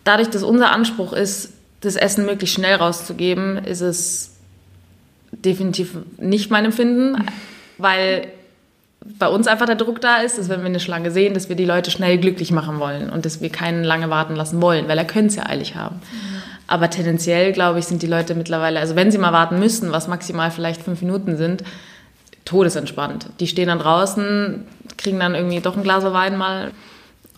Dadurch, 0.05 0.29
dass 0.29 0.43
unser 0.43 0.73
Anspruch 0.73 1.13
ist, 1.13 1.53
das 1.81 1.95
Essen 1.97 2.27
möglichst 2.27 2.57
schnell 2.57 2.75
rauszugeben, 2.75 3.59
ist 3.65 3.81
es 3.81 4.33
definitiv 5.31 5.97
nicht 6.19 6.51
mein 6.51 6.65
Empfinden, 6.65 7.25
weil 7.79 8.27
bei 9.19 9.27
uns 9.29 9.47
einfach 9.47 9.67
der 9.67 9.77
Druck 9.77 10.01
da 10.01 10.19
ist, 10.19 10.39
dass 10.39 10.49
wenn 10.49 10.61
wir 10.61 10.67
eine 10.67 10.81
Schlange 10.81 11.11
sehen, 11.11 11.35
dass 11.35 11.49
wir 11.49 11.57
die 11.57 11.65
Leute 11.65 11.91
schnell 11.91 12.19
glücklich 12.19 12.53
machen 12.53 12.79
wollen 12.79 13.11
und 13.11 13.25
dass 13.25 13.41
wir 13.41 13.51
keinen 13.51 13.85
lange 13.85 14.11
warten 14.11 14.37
lassen 14.37 14.61
wollen, 14.61 14.87
weil 14.89 14.99
er 14.99 15.05
könnte 15.05 15.29
es 15.29 15.37
ja 15.37 15.47
eilig 15.47 15.75
haben. 15.75 15.97
Mhm. 15.97 16.43
Aber 16.69 16.91
tendenziell, 16.91 17.53
glaube 17.53 17.81
ich, 17.81 17.87
sind 17.87 18.03
die 18.03 18.07
Leute 18.07 18.35
mittlerweile, 18.35 18.79
also 18.79 18.95
wenn 18.95 19.11
sie 19.11 19.19
mal 19.19 19.33
warten 19.33 19.59
müssen, 19.59 19.91
was 19.93 20.09
maximal 20.09 20.51
vielleicht 20.51 20.83
fünf 20.83 21.03
Minuten 21.03 21.37
sind, 21.37 21.65
todesentspannt. 22.45 23.29
Die 23.41 23.47
stehen 23.47 23.69
dann 23.69 23.79
draußen, 23.79 24.65
kriegen 24.97 25.19
dann 25.21 25.35
irgendwie 25.35 25.61
doch 25.61 25.77
ein 25.77 25.83
Glas 25.83 26.05
Wein 26.05 26.37
mal 26.37 26.73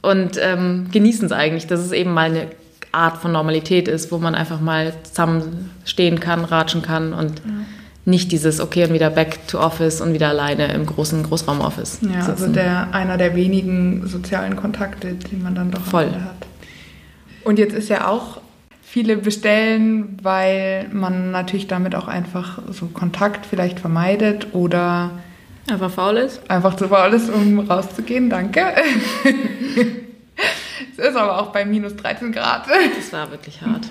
und 0.02 0.38
ähm, 0.40 0.88
genießen 0.92 1.26
es 1.26 1.32
eigentlich, 1.32 1.66
dass 1.66 1.80
es 1.80 1.92
eben 1.92 2.12
mal 2.12 2.30
eine 2.30 2.46
Art 2.92 3.18
von 3.18 3.32
Normalität 3.32 3.88
ist, 3.88 4.12
wo 4.12 4.18
man 4.18 4.34
einfach 4.34 4.60
mal 4.60 4.92
zusammen 5.02 5.70
stehen 5.84 6.20
kann, 6.20 6.44
ratschen 6.44 6.82
kann 6.82 7.12
und 7.12 7.40
ja 7.40 7.52
nicht 8.06 8.32
dieses 8.32 8.60
okay 8.60 8.84
und 8.84 8.92
wieder 8.92 9.10
back 9.10 9.46
to 9.48 9.58
office 9.58 10.00
und 10.00 10.12
wieder 10.12 10.28
alleine 10.28 10.72
im 10.72 10.84
großen 10.84 11.22
Großraumoffice. 11.22 12.00
Ja, 12.02 12.22
sitzen. 12.22 12.30
also 12.30 12.46
der 12.48 12.92
einer 12.92 13.16
der 13.16 13.34
wenigen 13.34 14.06
sozialen 14.06 14.56
Kontakte, 14.56 15.14
die 15.14 15.36
man 15.36 15.54
dann 15.54 15.70
doch 15.70 15.80
Voll. 15.80 16.06
hat. 16.06 16.46
Und 17.44 17.58
jetzt 17.58 17.74
ist 17.74 17.88
ja 17.88 18.08
auch 18.08 18.40
viele 18.94 19.16
bestellen, 19.16 20.16
weil 20.22 20.88
man 20.92 21.32
natürlich 21.32 21.66
damit 21.66 21.96
auch 21.96 22.06
einfach 22.06 22.60
so 22.70 22.86
Kontakt 22.86 23.44
vielleicht 23.44 23.80
vermeidet 23.80 24.54
oder 24.54 25.10
einfach 25.68 25.90
faul 25.90 26.18
ist. 26.18 26.48
Einfach 26.48 26.76
zu 26.76 26.86
faul 26.86 27.12
ist, 27.12 27.28
um 27.28 27.58
rauszugehen. 27.58 28.30
Danke. 28.30 28.60
es 30.92 31.08
ist 31.08 31.16
aber 31.16 31.40
auch 31.40 31.50
bei 31.50 31.64
minus 31.64 31.96
13 31.96 32.30
Grad. 32.30 32.66
Das 32.68 33.12
war 33.12 33.32
wirklich 33.32 33.60
hart. 33.62 33.88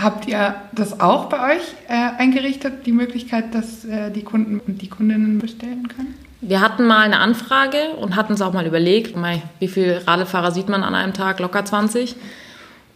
Habt 0.00 0.28
ihr 0.28 0.54
das 0.72 0.98
auch 1.00 1.28
bei 1.28 1.56
euch 1.56 1.62
äh, 1.86 1.92
eingerichtet, 2.16 2.86
die 2.86 2.92
Möglichkeit, 2.92 3.54
dass 3.54 3.84
äh, 3.84 4.10
die 4.10 4.22
Kunden 4.22 4.60
und 4.60 4.80
die 4.80 4.88
Kundinnen 4.88 5.40
bestellen 5.40 5.88
können? 5.88 6.14
Wir 6.40 6.62
hatten 6.62 6.86
mal 6.86 7.02
eine 7.02 7.18
Anfrage 7.18 7.90
und 8.00 8.16
hatten 8.16 8.32
uns 8.32 8.40
auch 8.40 8.54
mal 8.54 8.66
überlegt, 8.66 9.14
wie 9.58 9.68
viele 9.68 10.06
Radlfahrer 10.06 10.52
sieht 10.52 10.70
man 10.70 10.82
an 10.82 10.94
einem 10.94 11.12
Tag? 11.12 11.38
Locker 11.38 11.66
20. 11.66 12.16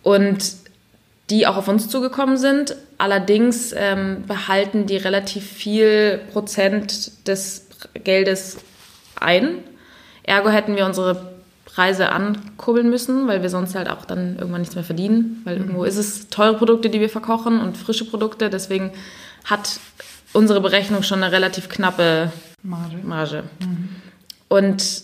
Und 0.02 0.66
die 1.30 1.46
auch 1.46 1.56
auf 1.56 1.68
uns 1.68 1.88
zugekommen 1.88 2.36
sind. 2.36 2.76
Allerdings 2.96 3.74
ähm, 3.76 4.24
behalten 4.26 4.86
die 4.86 4.96
relativ 4.96 5.44
viel 5.44 6.20
Prozent 6.32 7.28
des 7.28 7.66
Geldes 7.94 8.58
ein. 9.20 9.58
Ergo 10.22 10.48
hätten 10.50 10.76
wir 10.76 10.86
unsere 10.86 11.32
Preise 11.64 12.10
ankurbeln 12.10 12.90
müssen, 12.90 13.28
weil 13.28 13.42
wir 13.42 13.50
sonst 13.50 13.74
halt 13.74 13.88
auch 13.88 14.04
dann 14.04 14.36
irgendwann 14.36 14.62
nichts 14.62 14.74
mehr 14.74 14.84
verdienen. 14.84 15.42
Weil 15.44 15.56
mhm. 15.56 15.62
irgendwo 15.62 15.84
ist 15.84 15.96
es 15.96 16.28
teure 16.28 16.54
Produkte, 16.54 16.90
die 16.90 17.00
wir 17.00 17.10
verkochen 17.10 17.60
und 17.60 17.76
frische 17.76 18.04
Produkte. 18.04 18.50
Deswegen 18.50 18.90
hat 19.44 19.78
unsere 20.32 20.60
Berechnung 20.60 21.02
schon 21.02 21.22
eine 21.22 21.32
relativ 21.32 21.68
knappe 21.68 22.32
Marge. 22.62 22.96
Marge. 23.04 23.44
Mhm. 23.60 23.88
Und 24.48 25.02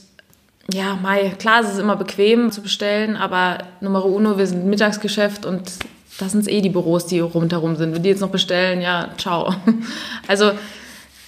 ja, 0.72 0.96
Mai, 0.96 1.34
klar, 1.38 1.60
es 1.62 1.72
ist 1.72 1.78
immer 1.78 1.96
bequem 1.96 2.50
zu 2.50 2.62
bestellen, 2.62 3.16
aber 3.16 3.58
Nummer 3.80 4.04
uno, 4.04 4.38
wir 4.38 4.46
sind 4.46 4.64
Mittagsgeschäft 4.66 5.44
und 5.44 5.70
das 6.18 6.32
sind 6.32 6.48
eh 6.48 6.60
die 6.60 6.70
Büros, 6.70 7.06
die 7.06 7.20
rundherum 7.20 7.76
sind. 7.76 7.94
Wenn 7.94 8.02
die 8.02 8.10
jetzt 8.10 8.20
noch 8.20 8.30
bestellen, 8.30 8.80
ja, 8.80 9.10
ciao. 9.16 9.54
Also 10.28 10.52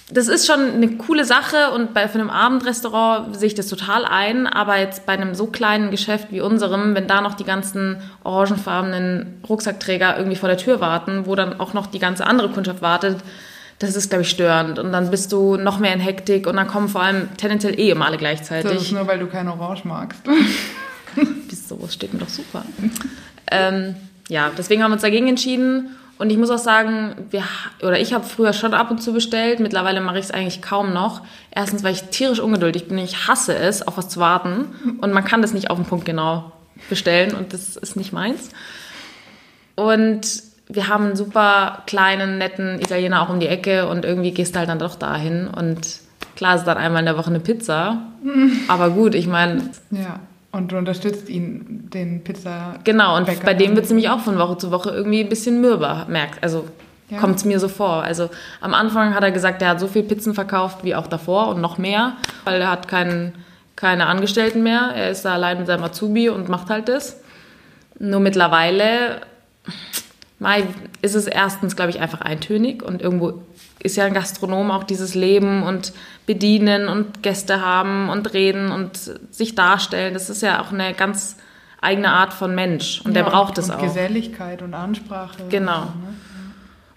das 0.09 0.29
ist 0.29 0.47
schon 0.47 0.61
eine 0.61 0.95
coole 0.95 1.25
Sache 1.25 1.71
und 1.71 1.93
bei 1.93 2.07
für 2.07 2.19
einem 2.19 2.29
Abendrestaurant 2.29 3.35
sehe 3.37 3.47
ich 3.47 3.55
das 3.55 3.67
total 3.67 4.05
ein, 4.05 4.47
aber 4.47 4.77
jetzt 4.77 5.05
bei 5.05 5.13
einem 5.13 5.35
so 5.35 5.47
kleinen 5.47 5.91
Geschäft 5.91 6.27
wie 6.31 6.39
unserem, 6.39 6.95
wenn 6.95 7.07
da 7.07 7.19
noch 7.19 7.33
die 7.33 7.43
ganzen 7.43 7.97
orangenfarbenen 8.23 9.41
Rucksackträger 9.47 10.17
irgendwie 10.17 10.37
vor 10.37 10.47
der 10.47 10.57
Tür 10.57 10.79
warten, 10.79 11.25
wo 11.25 11.35
dann 11.35 11.59
auch 11.59 11.73
noch 11.73 11.87
die 11.87 11.99
ganze 11.99 12.25
andere 12.25 12.49
Kundschaft 12.49 12.81
wartet, 12.81 13.17
das 13.79 13.95
ist, 13.95 14.09
glaube 14.09 14.23
ich, 14.23 14.29
störend. 14.29 14.79
Und 14.79 14.93
dann 14.93 15.11
bist 15.11 15.31
du 15.33 15.57
noch 15.57 15.77
mehr 15.79 15.93
in 15.93 15.99
Hektik 15.99 16.47
und 16.47 16.55
dann 16.55 16.67
kommen 16.67 16.87
vor 16.87 17.01
allem 17.01 17.27
tendenziell 17.35 17.77
eh 17.77 17.89
immer 17.89 18.05
alle 18.05 18.17
gleichzeitig. 18.17 18.71
Das 18.71 18.81
ist 18.83 18.91
nur, 18.93 19.05
weil 19.07 19.19
du 19.19 19.27
kein 19.27 19.47
Orange 19.49 19.85
magst. 19.85 20.21
Wieso? 21.15 21.75
Das 21.75 21.93
steht 21.93 22.13
mir 22.13 22.19
doch 22.19 22.29
super. 22.29 22.63
ähm, 23.51 23.95
ja, 24.29 24.51
deswegen 24.57 24.83
haben 24.83 24.91
wir 24.91 24.95
uns 24.95 25.03
dagegen 25.03 25.27
entschieden 25.27 25.95
und 26.17 26.31
ich 26.31 26.37
muss 26.37 26.49
auch 26.49 26.57
sagen, 26.57 27.15
wir, 27.29 27.43
oder 27.81 27.99
ich 27.99 28.13
habe 28.13 28.25
früher 28.25 28.53
schon 28.53 28.73
ab 28.73 28.89
und 28.89 29.01
zu 29.01 29.13
bestellt. 29.13 29.59
Mittlerweile 29.59 30.01
mache 30.01 30.17
ich 30.17 30.25
es 30.25 30.31
eigentlich 30.31 30.61
kaum 30.61 30.93
noch. 30.93 31.21
Erstens, 31.51 31.83
weil 31.83 31.93
ich 31.93 32.03
tierisch 32.03 32.39
ungeduldig 32.39 32.87
bin. 32.87 32.97
Ich 32.97 33.27
hasse 33.27 33.55
es, 33.55 33.87
auf 33.87 33.97
was 33.97 34.09
zu 34.09 34.19
warten. 34.19 34.65
Und 34.99 35.13
man 35.13 35.23
kann 35.23 35.41
das 35.41 35.53
nicht 35.53 35.69
auf 35.69 35.77
den 35.77 35.85
Punkt 35.85 36.05
genau 36.05 36.51
bestellen. 36.89 37.35
Und 37.35 37.53
das 37.53 37.75
ist 37.75 37.95
nicht 37.95 38.13
meins. 38.13 38.49
Und 39.75 40.41
wir 40.67 40.87
haben 40.87 41.05
einen 41.05 41.15
super 41.15 41.83
kleinen, 41.85 42.39
netten 42.39 42.81
Italiener 42.81 43.21
auch 43.21 43.29
um 43.29 43.39
die 43.39 43.47
Ecke. 43.47 43.87
Und 43.87 44.03
irgendwie 44.03 44.31
gehst 44.31 44.55
du 44.55 44.59
halt 44.59 44.69
dann 44.69 44.79
doch 44.79 44.95
dahin. 44.95 45.47
Und 45.47 45.99
klar 46.35 46.55
ist 46.55 46.63
dann 46.63 46.77
einmal 46.77 47.01
in 47.01 47.05
der 47.05 47.17
Woche 47.17 47.29
eine 47.29 47.39
Pizza. 47.39 48.01
Aber 48.67 48.89
gut, 48.89 49.13
ich 49.13 49.27
meine... 49.27 49.69
Ja 49.91 50.19
und 50.57 50.71
du 50.71 50.77
unterstützt 50.77 51.29
ihn, 51.29 51.89
den 51.93 52.23
Pizza. 52.23 52.75
Genau, 52.83 53.15
und 53.15 53.27
bei 53.43 53.53
dem 53.53 53.75
wird 53.75 53.85
es 53.85 53.91
nämlich 53.91 54.09
auch 54.09 54.19
von 54.19 54.37
Woche 54.37 54.57
zu 54.57 54.71
Woche 54.71 54.89
irgendwie 54.89 55.21
ein 55.21 55.29
bisschen 55.29 55.61
mürber, 55.61 56.05
merkt. 56.09 56.43
Also 56.43 56.65
ja. 57.09 57.19
kommt 57.19 57.37
es 57.37 57.45
mir 57.45 57.59
so 57.59 57.67
vor. 57.67 58.03
Also 58.03 58.29
am 58.59 58.73
Anfang 58.73 59.13
hat 59.13 59.23
er 59.23 59.31
gesagt, 59.31 59.61
er 59.61 59.69
hat 59.69 59.79
so 59.79 59.87
viel 59.87 60.03
Pizzen 60.03 60.33
verkauft 60.33 60.83
wie 60.83 60.95
auch 60.95 61.07
davor 61.07 61.49
und 61.49 61.61
noch 61.61 61.77
mehr, 61.77 62.13
weil 62.43 62.59
er 62.59 62.71
hat 62.71 62.87
keinen, 62.87 63.33
keine 63.75 64.07
Angestellten 64.07 64.63
mehr. 64.63 64.91
Er 64.95 65.11
ist 65.11 65.23
da 65.23 65.33
allein 65.33 65.59
mit 65.59 65.67
seinem 65.67 65.83
Azubi 65.83 66.29
und 66.29 66.49
macht 66.49 66.69
halt 66.69 66.89
das. 66.89 67.21
Nur 67.99 68.19
mittlerweile 68.19 69.21
ist 71.01 71.15
es 71.15 71.27
erstens, 71.27 71.75
glaube 71.75 71.89
ich, 71.89 71.99
einfach 71.99 72.21
eintönig 72.21 72.83
und 72.83 73.01
irgendwo 73.01 73.41
ist 73.79 73.95
ja 73.95 74.05
ein 74.05 74.13
Gastronom 74.13 74.71
auch 74.71 74.83
dieses 74.83 75.15
Leben 75.15 75.63
und 75.63 75.93
bedienen 76.25 76.87
und 76.87 77.23
Gäste 77.23 77.61
haben 77.61 78.09
und 78.09 78.33
reden 78.33 78.71
und 78.71 78.97
sich 79.31 79.55
darstellen. 79.55 80.13
Das 80.13 80.29
ist 80.29 80.41
ja 80.41 80.61
auch 80.61 80.71
eine 80.71 80.93
ganz 80.93 81.37
eigene 81.81 82.09
Art 82.09 82.33
von 82.33 82.53
Mensch 82.53 83.01
und 83.03 83.15
ja, 83.15 83.23
der 83.23 83.29
braucht 83.29 83.57
es 83.57 83.69
auch. 83.69 83.81
Geselligkeit 83.81 84.61
und 84.61 84.73
Ansprache. 84.73 85.43
Genau. 85.49 85.81
Und, 85.81 86.03
ne? 86.03 86.15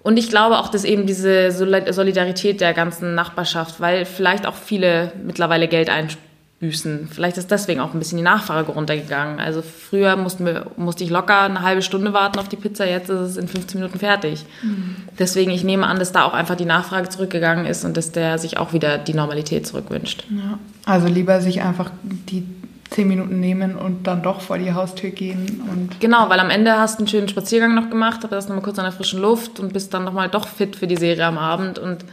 und 0.02 0.16
ich 0.18 0.28
glaube 0.28 0.58
auch, 0.58 0.68
dass 0.68 0.84
eben 0.84 1.06
diese 1.06 1.50
Solidarität 1.50 2.60
der 2.60 2.74
ganzen 2.74 3.14
Nachbarschaft, 3.14 3.80
weil 3.80 4.04
vielleicht 4.04 4.46
auch 4.46 4.54
viele 4.54 5.12
mittlerweile 5.22 5.68
Geld 5.68 5.88
einsparen 5.88 6.29
büßen. 6.60 7.08
Vielleicht 7.10 7.38
ist 7.38 7.50
deswegen 7.50 7.80
auch 7.80 7.94
ein 7.94 7.98
bisschen 7.98 8.18
die 8.18 8.24
Nachfrage 8.24 8.70
runtergegangen. 8.72 9.40
Also 9.40 9.62
früher 9.62 10.16
mussten 10.16 10.44
wir, 10.44 10.66
musste 10.76 11.02
ich 11.04 11.10
locker 11.10 11.40
eine 11.40 11.62
halbe 11.62 11.80
Stunde 11.80 12.12
warten 12.12 12.38
auf 12.38 12.48
die 12.48 12.56
Pizza, 12.56 12.86
jetzt 12.86 13.08
ist 13.08 13.18
es 13.18 13.36
in 13.38 13.48
15 13.48 13.80
Minuten 13.80 13.98
fertig. 13.98 14.44
Mhm. 14.62 14.96
Deswegen, 15.18 15.50
ich 15.50 15.64
nehme 15.64 15.86
an, 15.86 15.98
dass 15.98 16.12
da 16.12 16.24
auch 16.24 16.34
einfach 16.34 16.56
die 16.56 16.66
Nachfrage 16.66 17.08
zurückgegangen 17.08 17.64
ist 17.64 17.84
und 17.86 17.96
dass 17.96 18.12
der 18.12 18.38
sich 18.38 18.58
auch 18.58 18.74
wieder 18.74 18.98
die 18.98 19.14
Normalität 19.14 19.66
zurückwünscht. 19.66 20.24
Ja. 20.30 20.58
Also 20.84 21.08
lieber 21.08 21.40
sich 21.40 21.62
einfach 21.62 21.90
die 22.02 22.44
10 22.90 23.08
Minuten 23.08 23.40
nehmen 23.40 23.76
und 23.76 24.06
dann 24.06 24.22
doch 24.22 24.42
vor 24.42 24.58
die 24.58 24.74
Haustür 24.74 25.10
gehen. 25.10 25.62
Und 25.70 25.98
genau, 25.98 26.28
weil 26.28 26.40
am 26.40 26.50
Ende 26.50 26.76
hast 26.76 26.98
du 26.98 26.98
einen 26.98 27.08
schönen 27.08 27.28
Spaziergang 27.28 27.74
noch 27.74 27.88
gemacht, 27.88 28.20
aber 28.24 28.36
das 28.36 28.48
nochmal 28.48 28.64
kurz 28.64 28.78
an 28.78 28.84
der 28.84 28.92
frischen 28.92 29.20
Luft 29.20 29.60
und 29.60 29.72
bist 29.72 29.94
dann 29.94 30.04
nochmal 30.04 30.28
doch 30.28 30.46
fit 30.46 30.76
für 30.76 30.86
die 30.86 30.96
Serie 30.96 31.24
am 31.24 31.38
Abend 31.38 31.78
und 31.78 32.04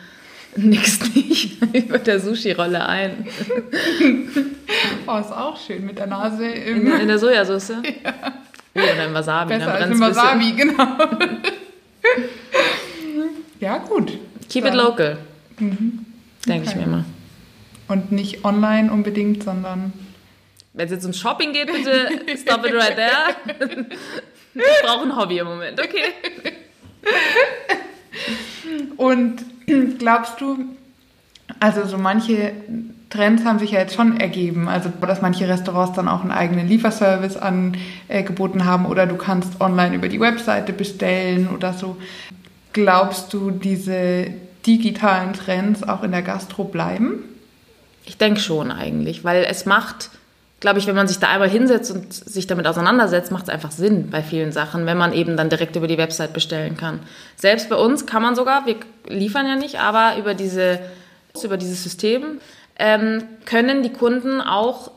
nix 0.55 0.99
nicht 1.13 1.61
über 1.73 1.99
der 1.99 2.19
Sushi-Rolle 2.19 2.85
ein. 2.85 3.27
Oh, 5.09 5.17
ist 5.17 5.31
auch 5.31 5.57
schön 5.57 5.85
mit 5.85 5.97
der 5.97 6.07
Nase 6.07 6.45
im... 6.45 6.85
In, 6.85 6.99
in 7.01 7.07
der 7.07 7.17
Sojasauce? 7.17 7.71
Ja. 8.75 8.83
Oh, 8.83 8.93
oder 8.93 9.05
im 9.05 9.13
Wasabi. 9.13 9.57
Besser 9.57 9.73
als 9.73 9.89
im 9.89 9.99
Wasabi, 9.99 10.51
genau. 10.51 10.97
ja, 13.59 13.77
gut. 13.77 14.19
Keep 14.49 14.65
dann. 14.65 14.73
it 14.73 14.79
local. 14.79 15.17
Mhm. 15.57 16.05
Denke 16.45 16.67
okay. 16.67 16.69
ich 16.69 16.75
mir 16.75 16.83
immer. 16.83 17.05
Und 17.87 18.11
nicht 18.11 18.43
online 18.43 18.91
unbedingt, 18.91 19.43
sondern... 19.43 19.93
Wenn 20.73 20.85
es 20.85 20.91
jetzt 20.91 21.03
ums 21.03 21.19
Shopping 21.19 21.53
geht, 21.53 21.67
bitte 21.71 22.09
stop 22.37 22.65
it 22.65 22.73
right 22.73 22.95
there. 22.95 23.85
Ich 24.53 24.83
brauche 24.83 25.05
ein 25.05 25.15
Hobby 25.15 25.39
im 25.39 25.47
Moment, 25.47 25.79
okay. 25.79 26.13
Und 28.97 29.43
glaubst 29.99 30.39
du, 30.41 30.57
also 31.59 31.85
so 31.85 31.97
manche 31.97 32.53
Trends 33.09 33.45
haben 33.45 33.59
sich 33.59 33.71
ja 33.71 33.79
jetzt 33.79 33.95
schon 33.95 34.19
ergeben, 34.19 34.67
also 34.67 34.89
dass 35.01 35.21
manche 35.21 35.47
Restaurants 35.47 35.95
dann 35.95 36.07
auch 36.07 36.21
einen 36.21 36.31
eigenen 36.31 36.67
Lieferservice 36.67 37.37
angeboten 37.37 38.65
haben 38.65 38.85
oder 38.85 39.05
du 39.05 39.15
kannst 39.15 39.61
online 39.61 39.95
über 39.95 40.09
die 40.09 40.19
Webseite 40.19 40.73
bestellen 40.73 41.47
oder 41.49 41.73
so. 41.73 41.97
Glaubst 42.73 43.33
du, 43.33 43.51
diese 43.51 44.27
digitalen 44.65 45.33
Trends 45.33 45.83
auch 45.83 46.03
in 46.03 46.11
der 46.11 46.21
Gastro 46.21 46.65
bleiben? 46.65 47.23
Ich 48.05 48.17
denke 48.17 48.39
schon 48.39 48.71
eigentlich, 48.71 49.23
weil 49.23 49.45
es 49.45 49.65
macht 49.65 50.09
glaube 50.59 50.79
ich, 50.79 50.87
wenn 50.87 50.95
man 50.95 51.07
sich 51.07 51.19
da 51.19 51.27
einmal 51.27 51.49
hinsetzt 51.49 51.91
und 51.91 52.13
sich 52.13 52.47
damit 52.47 52.65
auseinandersetzt, 52.67 53.31
macht 53.31 53.43
es 53.43 53.49
einfach 53.49 53.71
Sinn 53.71 54.09
bei 54.09 54.23
vielen 54.23 54.51
Sachen, 54.51 54.85
wenn 54.85 54.97
man 54.97 55.13
eben 55.13 55.37
dann 55.37 55.49
direkt 55.49 55.75
über 55.75 55.87
die 55.87 55.97
Website 55.97 56.33
bestellen 56.33 56.77
kann. 56.77 56.99
Selbst 57.35 57.69
bei 57.69 57.75
uns 57.75 58.05
kann 58.05 58.21
man 58.21 58.35
sogar, 58.35 58.65
wir 58.65 58.75
liefern 59.07 59.47
ja 59.47 59.55
nicht, 59.55 59.79
aber 59.79 60.17
über, 60.17 60.33
diese, 60.33 60.79
über 61.43 61.57
dieses 61.57 61.83
System 61.83 62.39
ähm, 62.79 63.23
können 63.45 63.83
die 63.83 63.93
Kunden 63.93 64.41
auch 64.41 64.91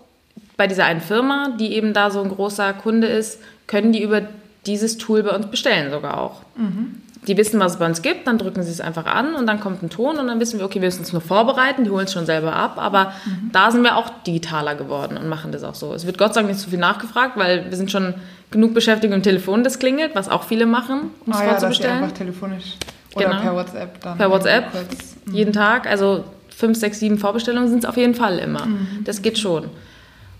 bei 0.56 0.66
dieser 0.66 0.84
einen 0.84 1.00
Firma, 1.00 1.54
die 1.58 1.74
eben 1.74 1.92
da 1.92 2.10
so 2.10 2.22
ein 2.22 2.28
großer 2.30 2.72
Kunde 2.72 3.06
ist, 3.06 3.40
können 3.66 3.92
die 3.92 4.02
über 4.02 4.22
dieses 4.66 4.98
Tool 4.98 5.22
bei 5.22 5.30
uns 5.30 5.46
bestellen 5.46 5.90
sogar 5.90 6.20
auch. 6.20 6.42
Mhm 6.56 7.02
die 7.26 7.36
wissen, 7.36 7.60
was 7.60 7.72
es 7.72 7.78
bei 7.78 7.86
uns 7.86 8.00
gibt, 8.00 8.26
dann 8.26 8.38
drücken 8.38 8.62
sie 8.62 8.70
es 8.70 8.80
einfach 8.80 9.04
an 9.04 9.34
und 9.34 9.46
dann 9.46 9.60
kommt 9.60 9.82
ein 9.82 9.90
Ton 9.90 10.18
und 10.18 10.26
dann 10.26 10.40
wissen 10.40 10.58
wir, 10.58 10.64
okay, 10.64 10.80
wir 10.80 10.86
müssen 10.86 11.00
uns 11.00 11.12
nur 11.12 11.20
vorbereiten, 11.20 11.84
die 11.84 11.90
holen 11.90 12.06
es 12.06 12.12
schon 12.12 12.24
selber 12.24 12.54
ab, 12.54 12.74
aber 12.76 13.12
mhm. 13.26 13.50
da 13.52 13.70
sind 13.70 13.82
wir 13.82 13.96
auch 13.96 14.08
digitaler 14.26 14.74
geworden 14.74 15.18
und 15.18 15.28
machen 15.28 15.52
das 15.52 15.62
auch 15.62 15.74
so. 15.74 15.92
Es 15.92 16.06
wird 16.06 16.16
Gott 16.16 16.32
sei 16.32 16.40
Dank 16.40 16.52
nicht 16.52 16.60
so 16.60 16.70
viel 16.70 16.78
nachgefragt, 16.78 17.36
weil 17.36 17.68
wir 17.68 17.76
sind 17.76 17.90
schon 17.90 18.14
genug 18.50 18.72
beschäftigt 18.72 19.12
mit 19.12 19.20
dem 19.20 19.22
Telefon, 19.22 19.64
das 19.64 19.78
klingelt, 19.78 20.14
was 20.14 20.28
auch 20.28 20.44
viele 20.44 20.64
machen, 20.64 21.10
um 21.26 21.32
es 21.32 21.38
ah, 21.38 21.42
vorzubestellen. 21.42 21.98
Ja, 21.98 22.02
einfach 22.04 22.16
telefonisch 22.16 22.76
oder 23.14 23.28
genau. 23.28 23.40
per 23.40 23.54
WhatsApp 23.54 24.00
dann. 24.00 24.18
Per 24.18 24.30
WhatsApp, 24.30 24.72
kurz, 24.72 25.16
mhm. 25.26 25.34
jeden 25.34 25.52
Tag, 25.52 25.86
also 25.86 26.24
fünf, 26.48 26.78
sechs, 26.78 27.00
sieben 27.00 27.18
Vorbestellungen 27.18 27.68
sind 27.68 27.80
es 27.80 27.84
auf 27.84 27.96
jeden 27.96 28.14
Fall 28.14 28.38
immer. 28.38 28.64
Mhm. 28.66 29.04
Das 29.04 29.20
geht 29.20 29.38
schon. 29.38 29.64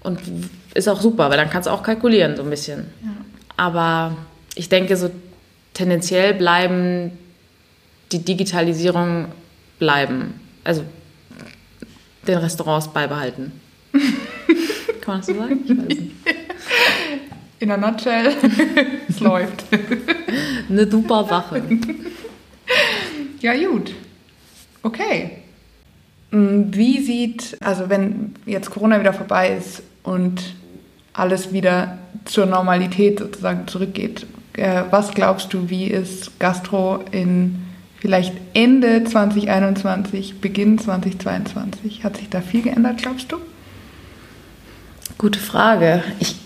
Und 0.02 0.18
ist 0.72 0.88
auch 0.88 1.00
super, 1.00 1.28
weil 1.28 1.36
dann 1.36 1.50
kannst 1.50 1.66
du 1.66 1.72
auch 1.72 1.82
kalkulieren 1.82 2.36
so 2.36 2.42
ein 2.42 2.50
bisschen. 2.50 2.86
Ja. 3.02 3.10
Aber 3.56 4.16
ich 4.54 4.68
denke, 4.70 4.96
so 4.96 5.10
tendenziell 5.74 6.34
bleiben 6.34 7.12
die 8.12 8.24
Digitalisierung 8.24 9.26
bleiben. 9.78 10.40
Also 10.64 10.84
den 12.26 12.38
Restaurants 12.38 12.88
beibehalten. 12.88 13.52
Kann 15.00 15.14
man 15.14 15.18
das 15.18 15.26
so 15.26 15.34
sagen? 15.34 16.12
in 17.60 17.70
a 17.70 17.76
nutshell, 17.76 18.34
es 19.08 19.20
läuft. 19.20 19.64
Eine 20.68 20.90
super 20.90 21.24
Sache. 21.24 21.62
Ja, 23.40 23.54
gut. 23.54 23.92
Okay. 24.82 25.42
Mm, 26.30 26.72
wie 26.72 27.02
sieht, 27.02 27.56
also 27.60 27.88
wenn 27.88 28.34
jetzt 28.46 28.70
Corona 28.70 28.98
wieder 28.98 29.12
vorbei 29.12 29.56
ist 29.56 29.82
und 30.02 30.54
alles 31.12 31.52
wieder 31.52 31.98
zur 32.24 32.46
Normalität 32.46 33.18
sozusagen 33.18 33.68
zurückgeht, 33.68 34.26
äh, 34.54 34.82
was 34.90 35.12
glaubst 35.12 35.52
du, 35.52 35.70
wie 35.70 35.86
ist 35.86 36.38
Gastro 36.38 37.04
in 37.10 37.66
vielleicht 38.00 38.32
Ende 38.54 39.04
2021, 39.04 40.40
Beginn 40.40 40.78
2022? 40.78 42.04
Hat 42.04 42.16
sich 42.16 42.28
da 42.30 42.40
viel 42.40 42.62
geändert, 42.62 42.98
glaubst 42.98 43.30
du? 43.30 43.36
Gute 45.18 45.38
Frage. 45.38 46.02
Ich, 46.18 46.36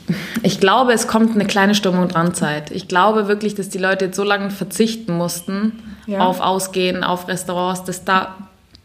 ich 0.42 0.58
glaube, 0.58 0.92
es 0.92 1.06
kommt 1.06 1.34
eine 1.34 1.44
kleine 1.44 1.74
Sturm- 1.74 2.00
und 2.00 2.14
Randzeit. 2.14 2.72
Ich 2.72 2.88
glaube 2.88 3.28
wirklich, 3.28 3.54
dass 3.54 3.68
die 3.68 3.78
Leute 3.78 4.06
jetzt 4.06 4.16
so 4.16 4.24
lange 4.24 4.50
verzichten 4.50 5.16
mussten 5.16 5.72
ja. 6.06 6.18
auf 6.20 6.40
Ausgehen, 6.40 7.04
auf 7.04 7.28
Restaurants, 7.28 7.84
dass 7.84 8.04
da 8.04 8.34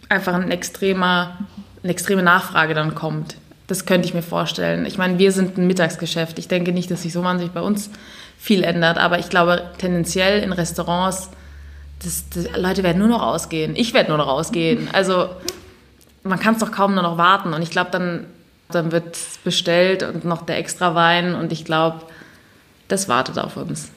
einfach 0.08 0.36
ein 0.36 0.52
extremer, 0.52 1.38
eine 1.82 1.92
extreme 1.92 2.22
Nachfrage 2.22 2.76
dann 2.76 2.94
kommt. 2.94 3.36
Das 3.70 3.86
könnte 3.86 4.06
ich 4.06 4.14
mir 4.14 4.22
vorstellen. 4.22 4.86
Ich 4.86 4.98
meine, 4.98 5.18
wir 5.18 5.32
sind 5.32 5.58
ein 5.58 5.68
Mittagsgeschäft. 5.68 6.38
Ich 6.40 6.50
denke 6.50 6.74
nicht, 6.74 6.92
dass 6.92 7.04
sich 7.04 7.14
so 7.14 7.24
wahnsinnig 7.24 7.54
bei 7.54 7.62
uns 7.62 7.90
viel 8.38 8.64
ändert, 8.64 8.98
aber 8.98 9.20
ich 9.20 9.30
glaube 9.30 9.64
tendenziell 9.78 10.44
in 10.44 10.52
Restaurants, 10.52 11.30
das, 12.04 12.26
das, 12.30 12.46
Leute 12.58 12.84
werden 12.84 13.00
nur 13.00 13.08
noch 13.08 13.22
ausgehen. 13.22 13.76
Ich 13.78 13.94
werde 13.94 14.10
nur 14.10 14.18
noch 14.18 14.28
ausgehen. 14.28 14.90
Also 14.94 15.30
man 16.24 16.40
kann 16.40 16.56
es 16.56 16.60
doch 16.60 16.72
kaum 16.72 16.96
nur 16.96 17.04
noch 17.04 17.18
warten. 17.18 17.54
Und 17.54 17.62
ich 17.62 17.70
glaube, 17.70 17.92
dann 17.92 18.26
dann 18.70 18.92
wird 18.92 19.18
bestellt 19.44 20.04
und 20.04 20.26
noch 20.26 20.44
der 20.44 20.58
extra 20.58 20.96
Wein 20.96 21.34
und 21.36 21.52
ich 21.52 21.66
glaube, 21.66 22.02
das 22.88 23.10
wartet 23.10 23.38
auf 23.38 23.58
uns. 23.58 23.92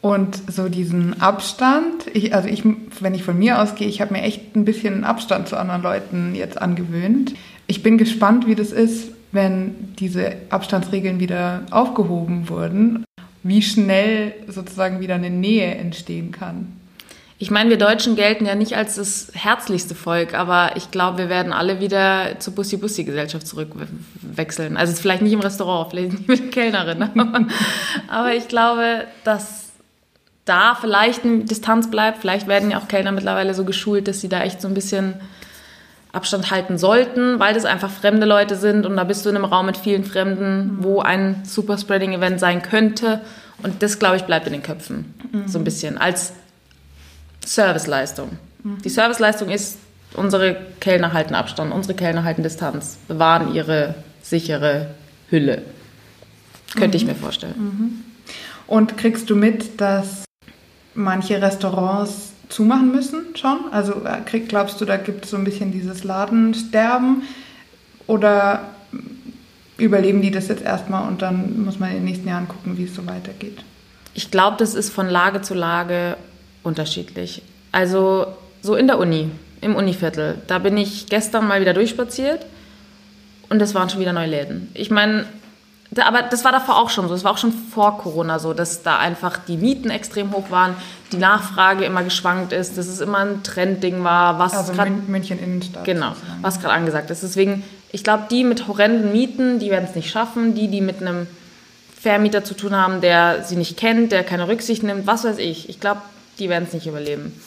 Und 0.00 0.50
so 0.50 0.68
diesen 0.68 1.20
Abstand, 1.20 2.06
ich, 2.12 2.34
also 2.34 2.48
ich, 2.48 2.64
wenn 3.00 3.14
ich 3.14 3.22
von 3.22 3.38
mir 3.38 3.60
ausgehe, 3.60 3.86
ich 3.86 4.00
habe 4.00 4.14
mir 4.14 4.22
echt 4.22 4.56
ein 4.56 4.64
bisschen 4.64 5.04
Abstand 5.04 5.46
zu 5.46 5.56
anderen 5.56 5.82
Leuten 5.82 6.34
jetzt 6.34 6.60
angewöhnt. 6.60 7.34
Ich 7.72 7.82
bin 7.82 7.96
gespannt, 7.96 8.46
wie 8.46 8.54
das 8.54 8.70
ist, 8.70 9.12
wenn 9.32 9.94
diese 9.98 10.36
Abstandsregeln 10.50 11.20
wieder 11.20 11.62
aufgehoben 11.70 12.50
wurden, 12.50 13.06
wie 13.42 13.62
schnell 13.62 14.34
sozusagen 14.46 15.00
wieder 15.00 15.14
eine 15.14 15.30
Nähe 15.30 15.74
entstehen 15.76 16.32
kann. 16.32 16.76
Ich 17.38 17.50
meine, 17.50 17.70
wir 17.70 17.78
Deutschen 17.78 18.14
gelten 18.14 18.44
ja 18.44 18.56
nicht 18.56 18.76
als 18.76 18.96
das 18.96 19.32
herzlichste 19.32 19.94
Volk, 19.94 20.34
aber 20.34 20.72
ich 20.76 20.90
glaube, 20.90 21.16
wir 21.16 21.28
werden 21.30 21.54
alle 21.54 21.80
wieder 21.80 22.38
zur 22.40 22.54
Bussi-Bussi-Gesellschaft 22.56 23.46
zurückwechseln. 23.46 24.76
Also 24.76 24.92
vielleicht 24.92 25.22
nicht 25.22 25.32
im 25.32 25.40
Restaurant, 25.40 25.92
vielleicht 25.92 26.12
nicht 26.12 26.28
mit 26.28 26.40
der 26.40 26.50
Kellnerin, 26.50 27.02
aber, 27.18 27.46
aber 28.06 28.34
ich 28.34 28.48
glaube, 28.48 29.06
dass 29.24 29.70
da 30.44 30.76
vielleicht 30.78 31.24
eine 31.24 31.44
Distanz 31.44 31.90
bleibt. 31.90 32.18
Vielleicht 32.18 32.48
werden 32.48 32.70
ja 32.70 32.76
auch 32.76 32.88
Kellner 32.88 33.12
mittlerweile 33.12 33.54
so 33.54 33.64
geschult, 33.64 34.08
dass 34.08 34.20
sie 34.20 34.28
da 34.28 34.42
echt 34.42 34.60
so 34.60 34.68
ein 34.68 34.74
bisschen 34.74 35.14
Abstand 36.12 36.50
halten 36.50 36.76
sollten, 36.76 37.40
weil 37.40 37.54
das 37.54 37.64
einfach 37.64 37.90
fremde 37.90 38.26
Leute 38.26 38.56
sind 38.56 38.84
und 38.84 38.96
da 38.96 39.04
bist 39.04 39.24
du 39.24 39.30
in 39.30 39.36
einem 39.36 39.46
Raum 39.46 39.66
mit 39.66 39.78
vielen 39.78 40.04
Fremden, 40.04 40.78
wo 40.80 41.00
ein 41.00 41.42
Superspreading-Event 41.44 42.38
sein 42.38 42.60
könnte. 42.60 43.22
Und 43.62 43.82
das, 43.82 43.98
glaube 43.98 44.16
ich, 44.16 44.24
bleibt 44.24 44.46
in 44.46 44.52
den 44.52 44.62
Köpfen. 44.62 45.14
Mhm. 45.32 45.48
So 45.48 45.58
ein 45.58 45.64
bisschen. 45.64 45.96
Als 45.96 46.34
Serviceleistung. 47.44 48.36
Mhm. 48.62 48.82
Die 48.82 48.90
Serviceleistung 48.90 49.48
ist, 49.48 49.78
unsere 50.14 50.56
Kellner 50.80 51.14
halten 51.14 51.34
Abstand, 51.34 51.72
unsere 51.72 51.94
Kellner 51.94 52.24
halten 52.24 52.42
Distanz, 52.42 52.98
bewahren 53.08 53.54
ihre 53.54 53.94
sichere 54.22 54.88
Hülle. 55.30 55.62
Könnte 56.74 56.98
mhm. 56.98 57.02
ich 57.02 57.06
mir 57.06 57.14
vorstellen. 57.14 57.54
Mhm. 57.56 58.04
Und 58.66 58.98
kriegst 58.98 59.30
du 59.30 59.36
mit, 59.36 59.80
dass 59.80 60.24
manche 60.94 61.40
Restaurants 61.40 62.31
zumachen 62.48 62.92
müssen 62.92 63.36
schon? 63.36 63.58
Also 63.70 64.02
äh, 64.04 64.20
krieg, 64.24 64.48
glaubst 64.48 64.80
du, 64.80 64.84
da 64.84 64.96
gibt 64.96 65.24
es 65.24 65.30
so 65.30 65.36
ein 65.36 65.44
bisschen 65.44 65.72
dieses 65.72 66.04
Ladensterben? 66.04 67.22
Oder 68.06 68.68
überleben 69.78 70.22
die 70.22 70.30
das 70.30 70.48
jetzt 70.48 70.62
erstmal 70.62 71.08
und 71.08 71.22
dann 71.22 71.64
muss 71.64 71.78
man 71.78 71.90
in 71.90 71.96
den 71.96 72.04
nächsten 72.04 72.28
Jahren 72.28 72.48
gucken, 72.48 72.78
wie 72.78 72.84
es 72.84 72.94
so 72.94 73.06
weitergeht? 73.06 73.64
Ich 74.14 74.30
glaube, 74.30 74.56
das 74.58 74.74
ist 74.74 74.90
von 74.90 75.08
Lage 75.08 75.40
zu 75.42 75.54
Lage 75.54 76.16
unterschiedlich. 76.62 77.42
Also 77.72 78.26
so 78.60 78.76
in 78.76 78.86
der 78.86 78.98
Uni, 78.98 79.30
im 79.60 79.74
Univiertel, 79.74 80.36
da 80.46 80.58
bin 80.58 80.76
ich 80.76 81.06
gestern 81.06 81.48
mal 81.48 81.60
wieder 81.60 81.72
durchspaziert 81.72 82.44
und 83.48 83.60
es 83.62 83.74
waren 83.74 83.88
schon 83.88 84.00
wieder 84.00 84.12
neue 84.12 84.28
Läden. 84.28 84.68
Ich 84.74 84.90
meine, 84.90 85.24
aber 85.98 86.22
das 86.22 86.44
war 86.44 86.52
davor 86.52 86.78
auch 86.78 86.90
schon 86.90 87.06
so. 87.08 87.14
Es 87.14 87.24
war 87.24 87.32
auch 87.32 87.38
schon 87.38 87.52
vor 87.52 87.98
Corona 87.98 88.38
so, 88.38 88.54
dass 88.54 88.82
da 88.82 88.98
einfach 88.98 89.38
die 89.38 89.58
Mieten 89.58 89.90
extrem 89.90 90.32
hoch 90.32 90.50
waren, 90.50 90.74
die 91.12 91.18
Nachfrage 91.18 91.84
immer 91.84 92.02
geschwankt 92.02 92.52
ist, 92.52 92.78
dass 92.78 92.86
es 92.86 93.00
immer 93.00 93.18
ein 93.18 93.42
Trendding 93.42 94.02
war, 94.02 94.38
was 94.38 94.54
also 94.54 94.72
grad, 94.72 94.88
München 95.08 95.38
Innenstadt. 95.38 95.84
Genau, 95.84 96.14
sozusagen. 96.14 96.42
was 96.42 96.60
gerade 96.60 96.74
angesagt 96.74 97.10
ist. 97.10 97.22
Deswegen, 97.22 97.62
ich 97.90 98.02
glaube, 98.04 98.24
die 98.30 98.44
mit 98.44 98.68
horrenden 98.68 99.12
Mieten, 99.12 99.58
die 99.58 99.70
werden 99.70 99.86
es 99.88 99.94
nicht 99.94 100.10
schaffen. 100.10 100.54
Die, 100.54 100.68
die 100.68 100.80
mit 100.80 101.02
einem 101.02 101.26
Vermieter 102.00 102.42
zu 102.42 102.54
tun 102.54 102.74
haben, 102.74 103.00
der 103.00 103.44
sie 103.44 103.56
nicht 103.56 103.76
kennt, 103.76 104.12
der 104.12 104.24
keine 104.24 104.48
Rücksicht 104.48 104.82
nimmt, 104.82 105.06
was 105.06 105.24
weiß 105.24 105.38
ich. 105.38 105.68
Ich 105.68 105.78
glaube, 105.78 106.00
die 106.38 106.48
werden 106.48 106.64
es 106.66 106.72
nicht 106.72 106.86
überleben. 106.86 107.38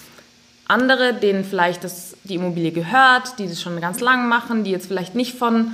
Andere, 0.67 1.13
denen 1.13 1.43
vielleicht 1.43 1.84
das, 1.84 2.15
die 2.23 2.36
Immobilie 2.36 2.71
gehört, 2.71 3.38
die 3.39 3.47
das 3.47 3.62
schon 3.62 3.79
ganz 3.81 3.99
lang 3.99 4.29
machen, 4.29 4.63
die 4.63 4.71
jetzt 4.71 4.88
vielleicht 4.88 5.15
nicht 5.15 5.38
von 5.38 5.71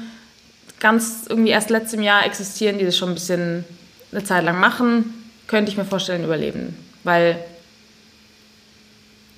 ganz 0.82 1.26
irgendwie 1.30 1.52
erst 1.52 1.70
letztem 1.70 2.04
Jahr 2.04 2.26
existieren, 2.26 2.78
die 2.78 2.86
das 2.86 2.98
schon 2.98 3.10
ein 3.10 3.16
bisschen 3.16 3.64
eine 4.12 4.24
Zeit 4.26 4.44
lang 4.44 4.60
machen, 4.60 5.14
könnte 5.48 5.72
ich 5.72 5.78
mir 5.78 5.86
vorstellen, 5.86 6.26
überleben. 6.26 6.76
Weil 7.06 7.38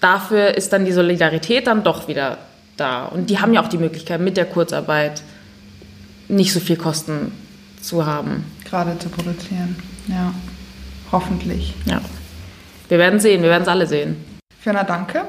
dafür 0.01 0.56
ist 0.56 0.73
dann 0.73 0.86
die 0.86 0.91
Solidarität 0.91 1.67
dann 1.67 1.84
doch 1.84 2.08
wieder 2.08 2.39
da. 2.77 3.06
Und 3.06 3.29
die 3.29 3.39
haben 3.39 3.53
ja 3.53 3.62
auch 3.62 3.67
die 3.67 3.77
Möglichkeit, 3.77 4.21
mit 4.21 4.38
der 4.38 4.45
Kurzarbeit 4.45 5.21
nicht 6.27 6.53
so 6.53 6.60
viel 6.60 6.77
Kosten 6.77 7.32
zu 7.82 8.06
haben. 8.06 8.45
Gerade 8.63 8.97
zu 8.97 9.10
produzieren, 9.10 9.75
ja. 10.08 10.34
Hoffentlich. 11.12 11.75
Ja. 11.86 12.01
Wir 12.88 12.97
werden 12.97 13.19
sehen, 13.19 13.43
wir 13.43 13.49
werden 13.49 13.63
es 13.63 13.67
alle 13.67 13.86
sehen. 13.86 14.15
Fiona, 14.60 14.84
danke, 14.84 15.25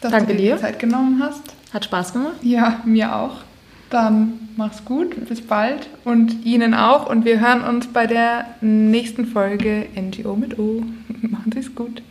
dass 0.00 0.12
danke 0.12 0.32
du 0.32 0.38
dir 0.38 0.54
die 0.54 0.62
Zeit 0.62 0.78
genommen 0.78 1.20
hast. 1.22 1.42
Hat 1.74 1.84
Spaß 1.84 2.12
gemacht? 2.12 2.36
Ja, 2.42 2.80
mir 2.84 3.14
auch. 3.14 3.45
Dann 3.90 4.48
mach's 4.56 4.84
gut, 4.84 5.28
bis 5.28 5.40
bald 5.40 5.88
und 6.04 6.44
Ihnen 6.44 6.74
auch. 6.74 7.08
Und 7.08 7.24
wir 7.24 7.40
hören 7.40 7.62
uns 7.62 7.86
bei 7.86 8.06
der 8.06 8.46
nächsten 8.60 9.26
Folge 9.26 9.86
NGO 9.94 10.34
mit 10.34 10.58
O. 10.58 10.82
Machen 11.22 11.52
Sie 11.52 11.60
es 11.60 11.74
gut. 11.74 12.02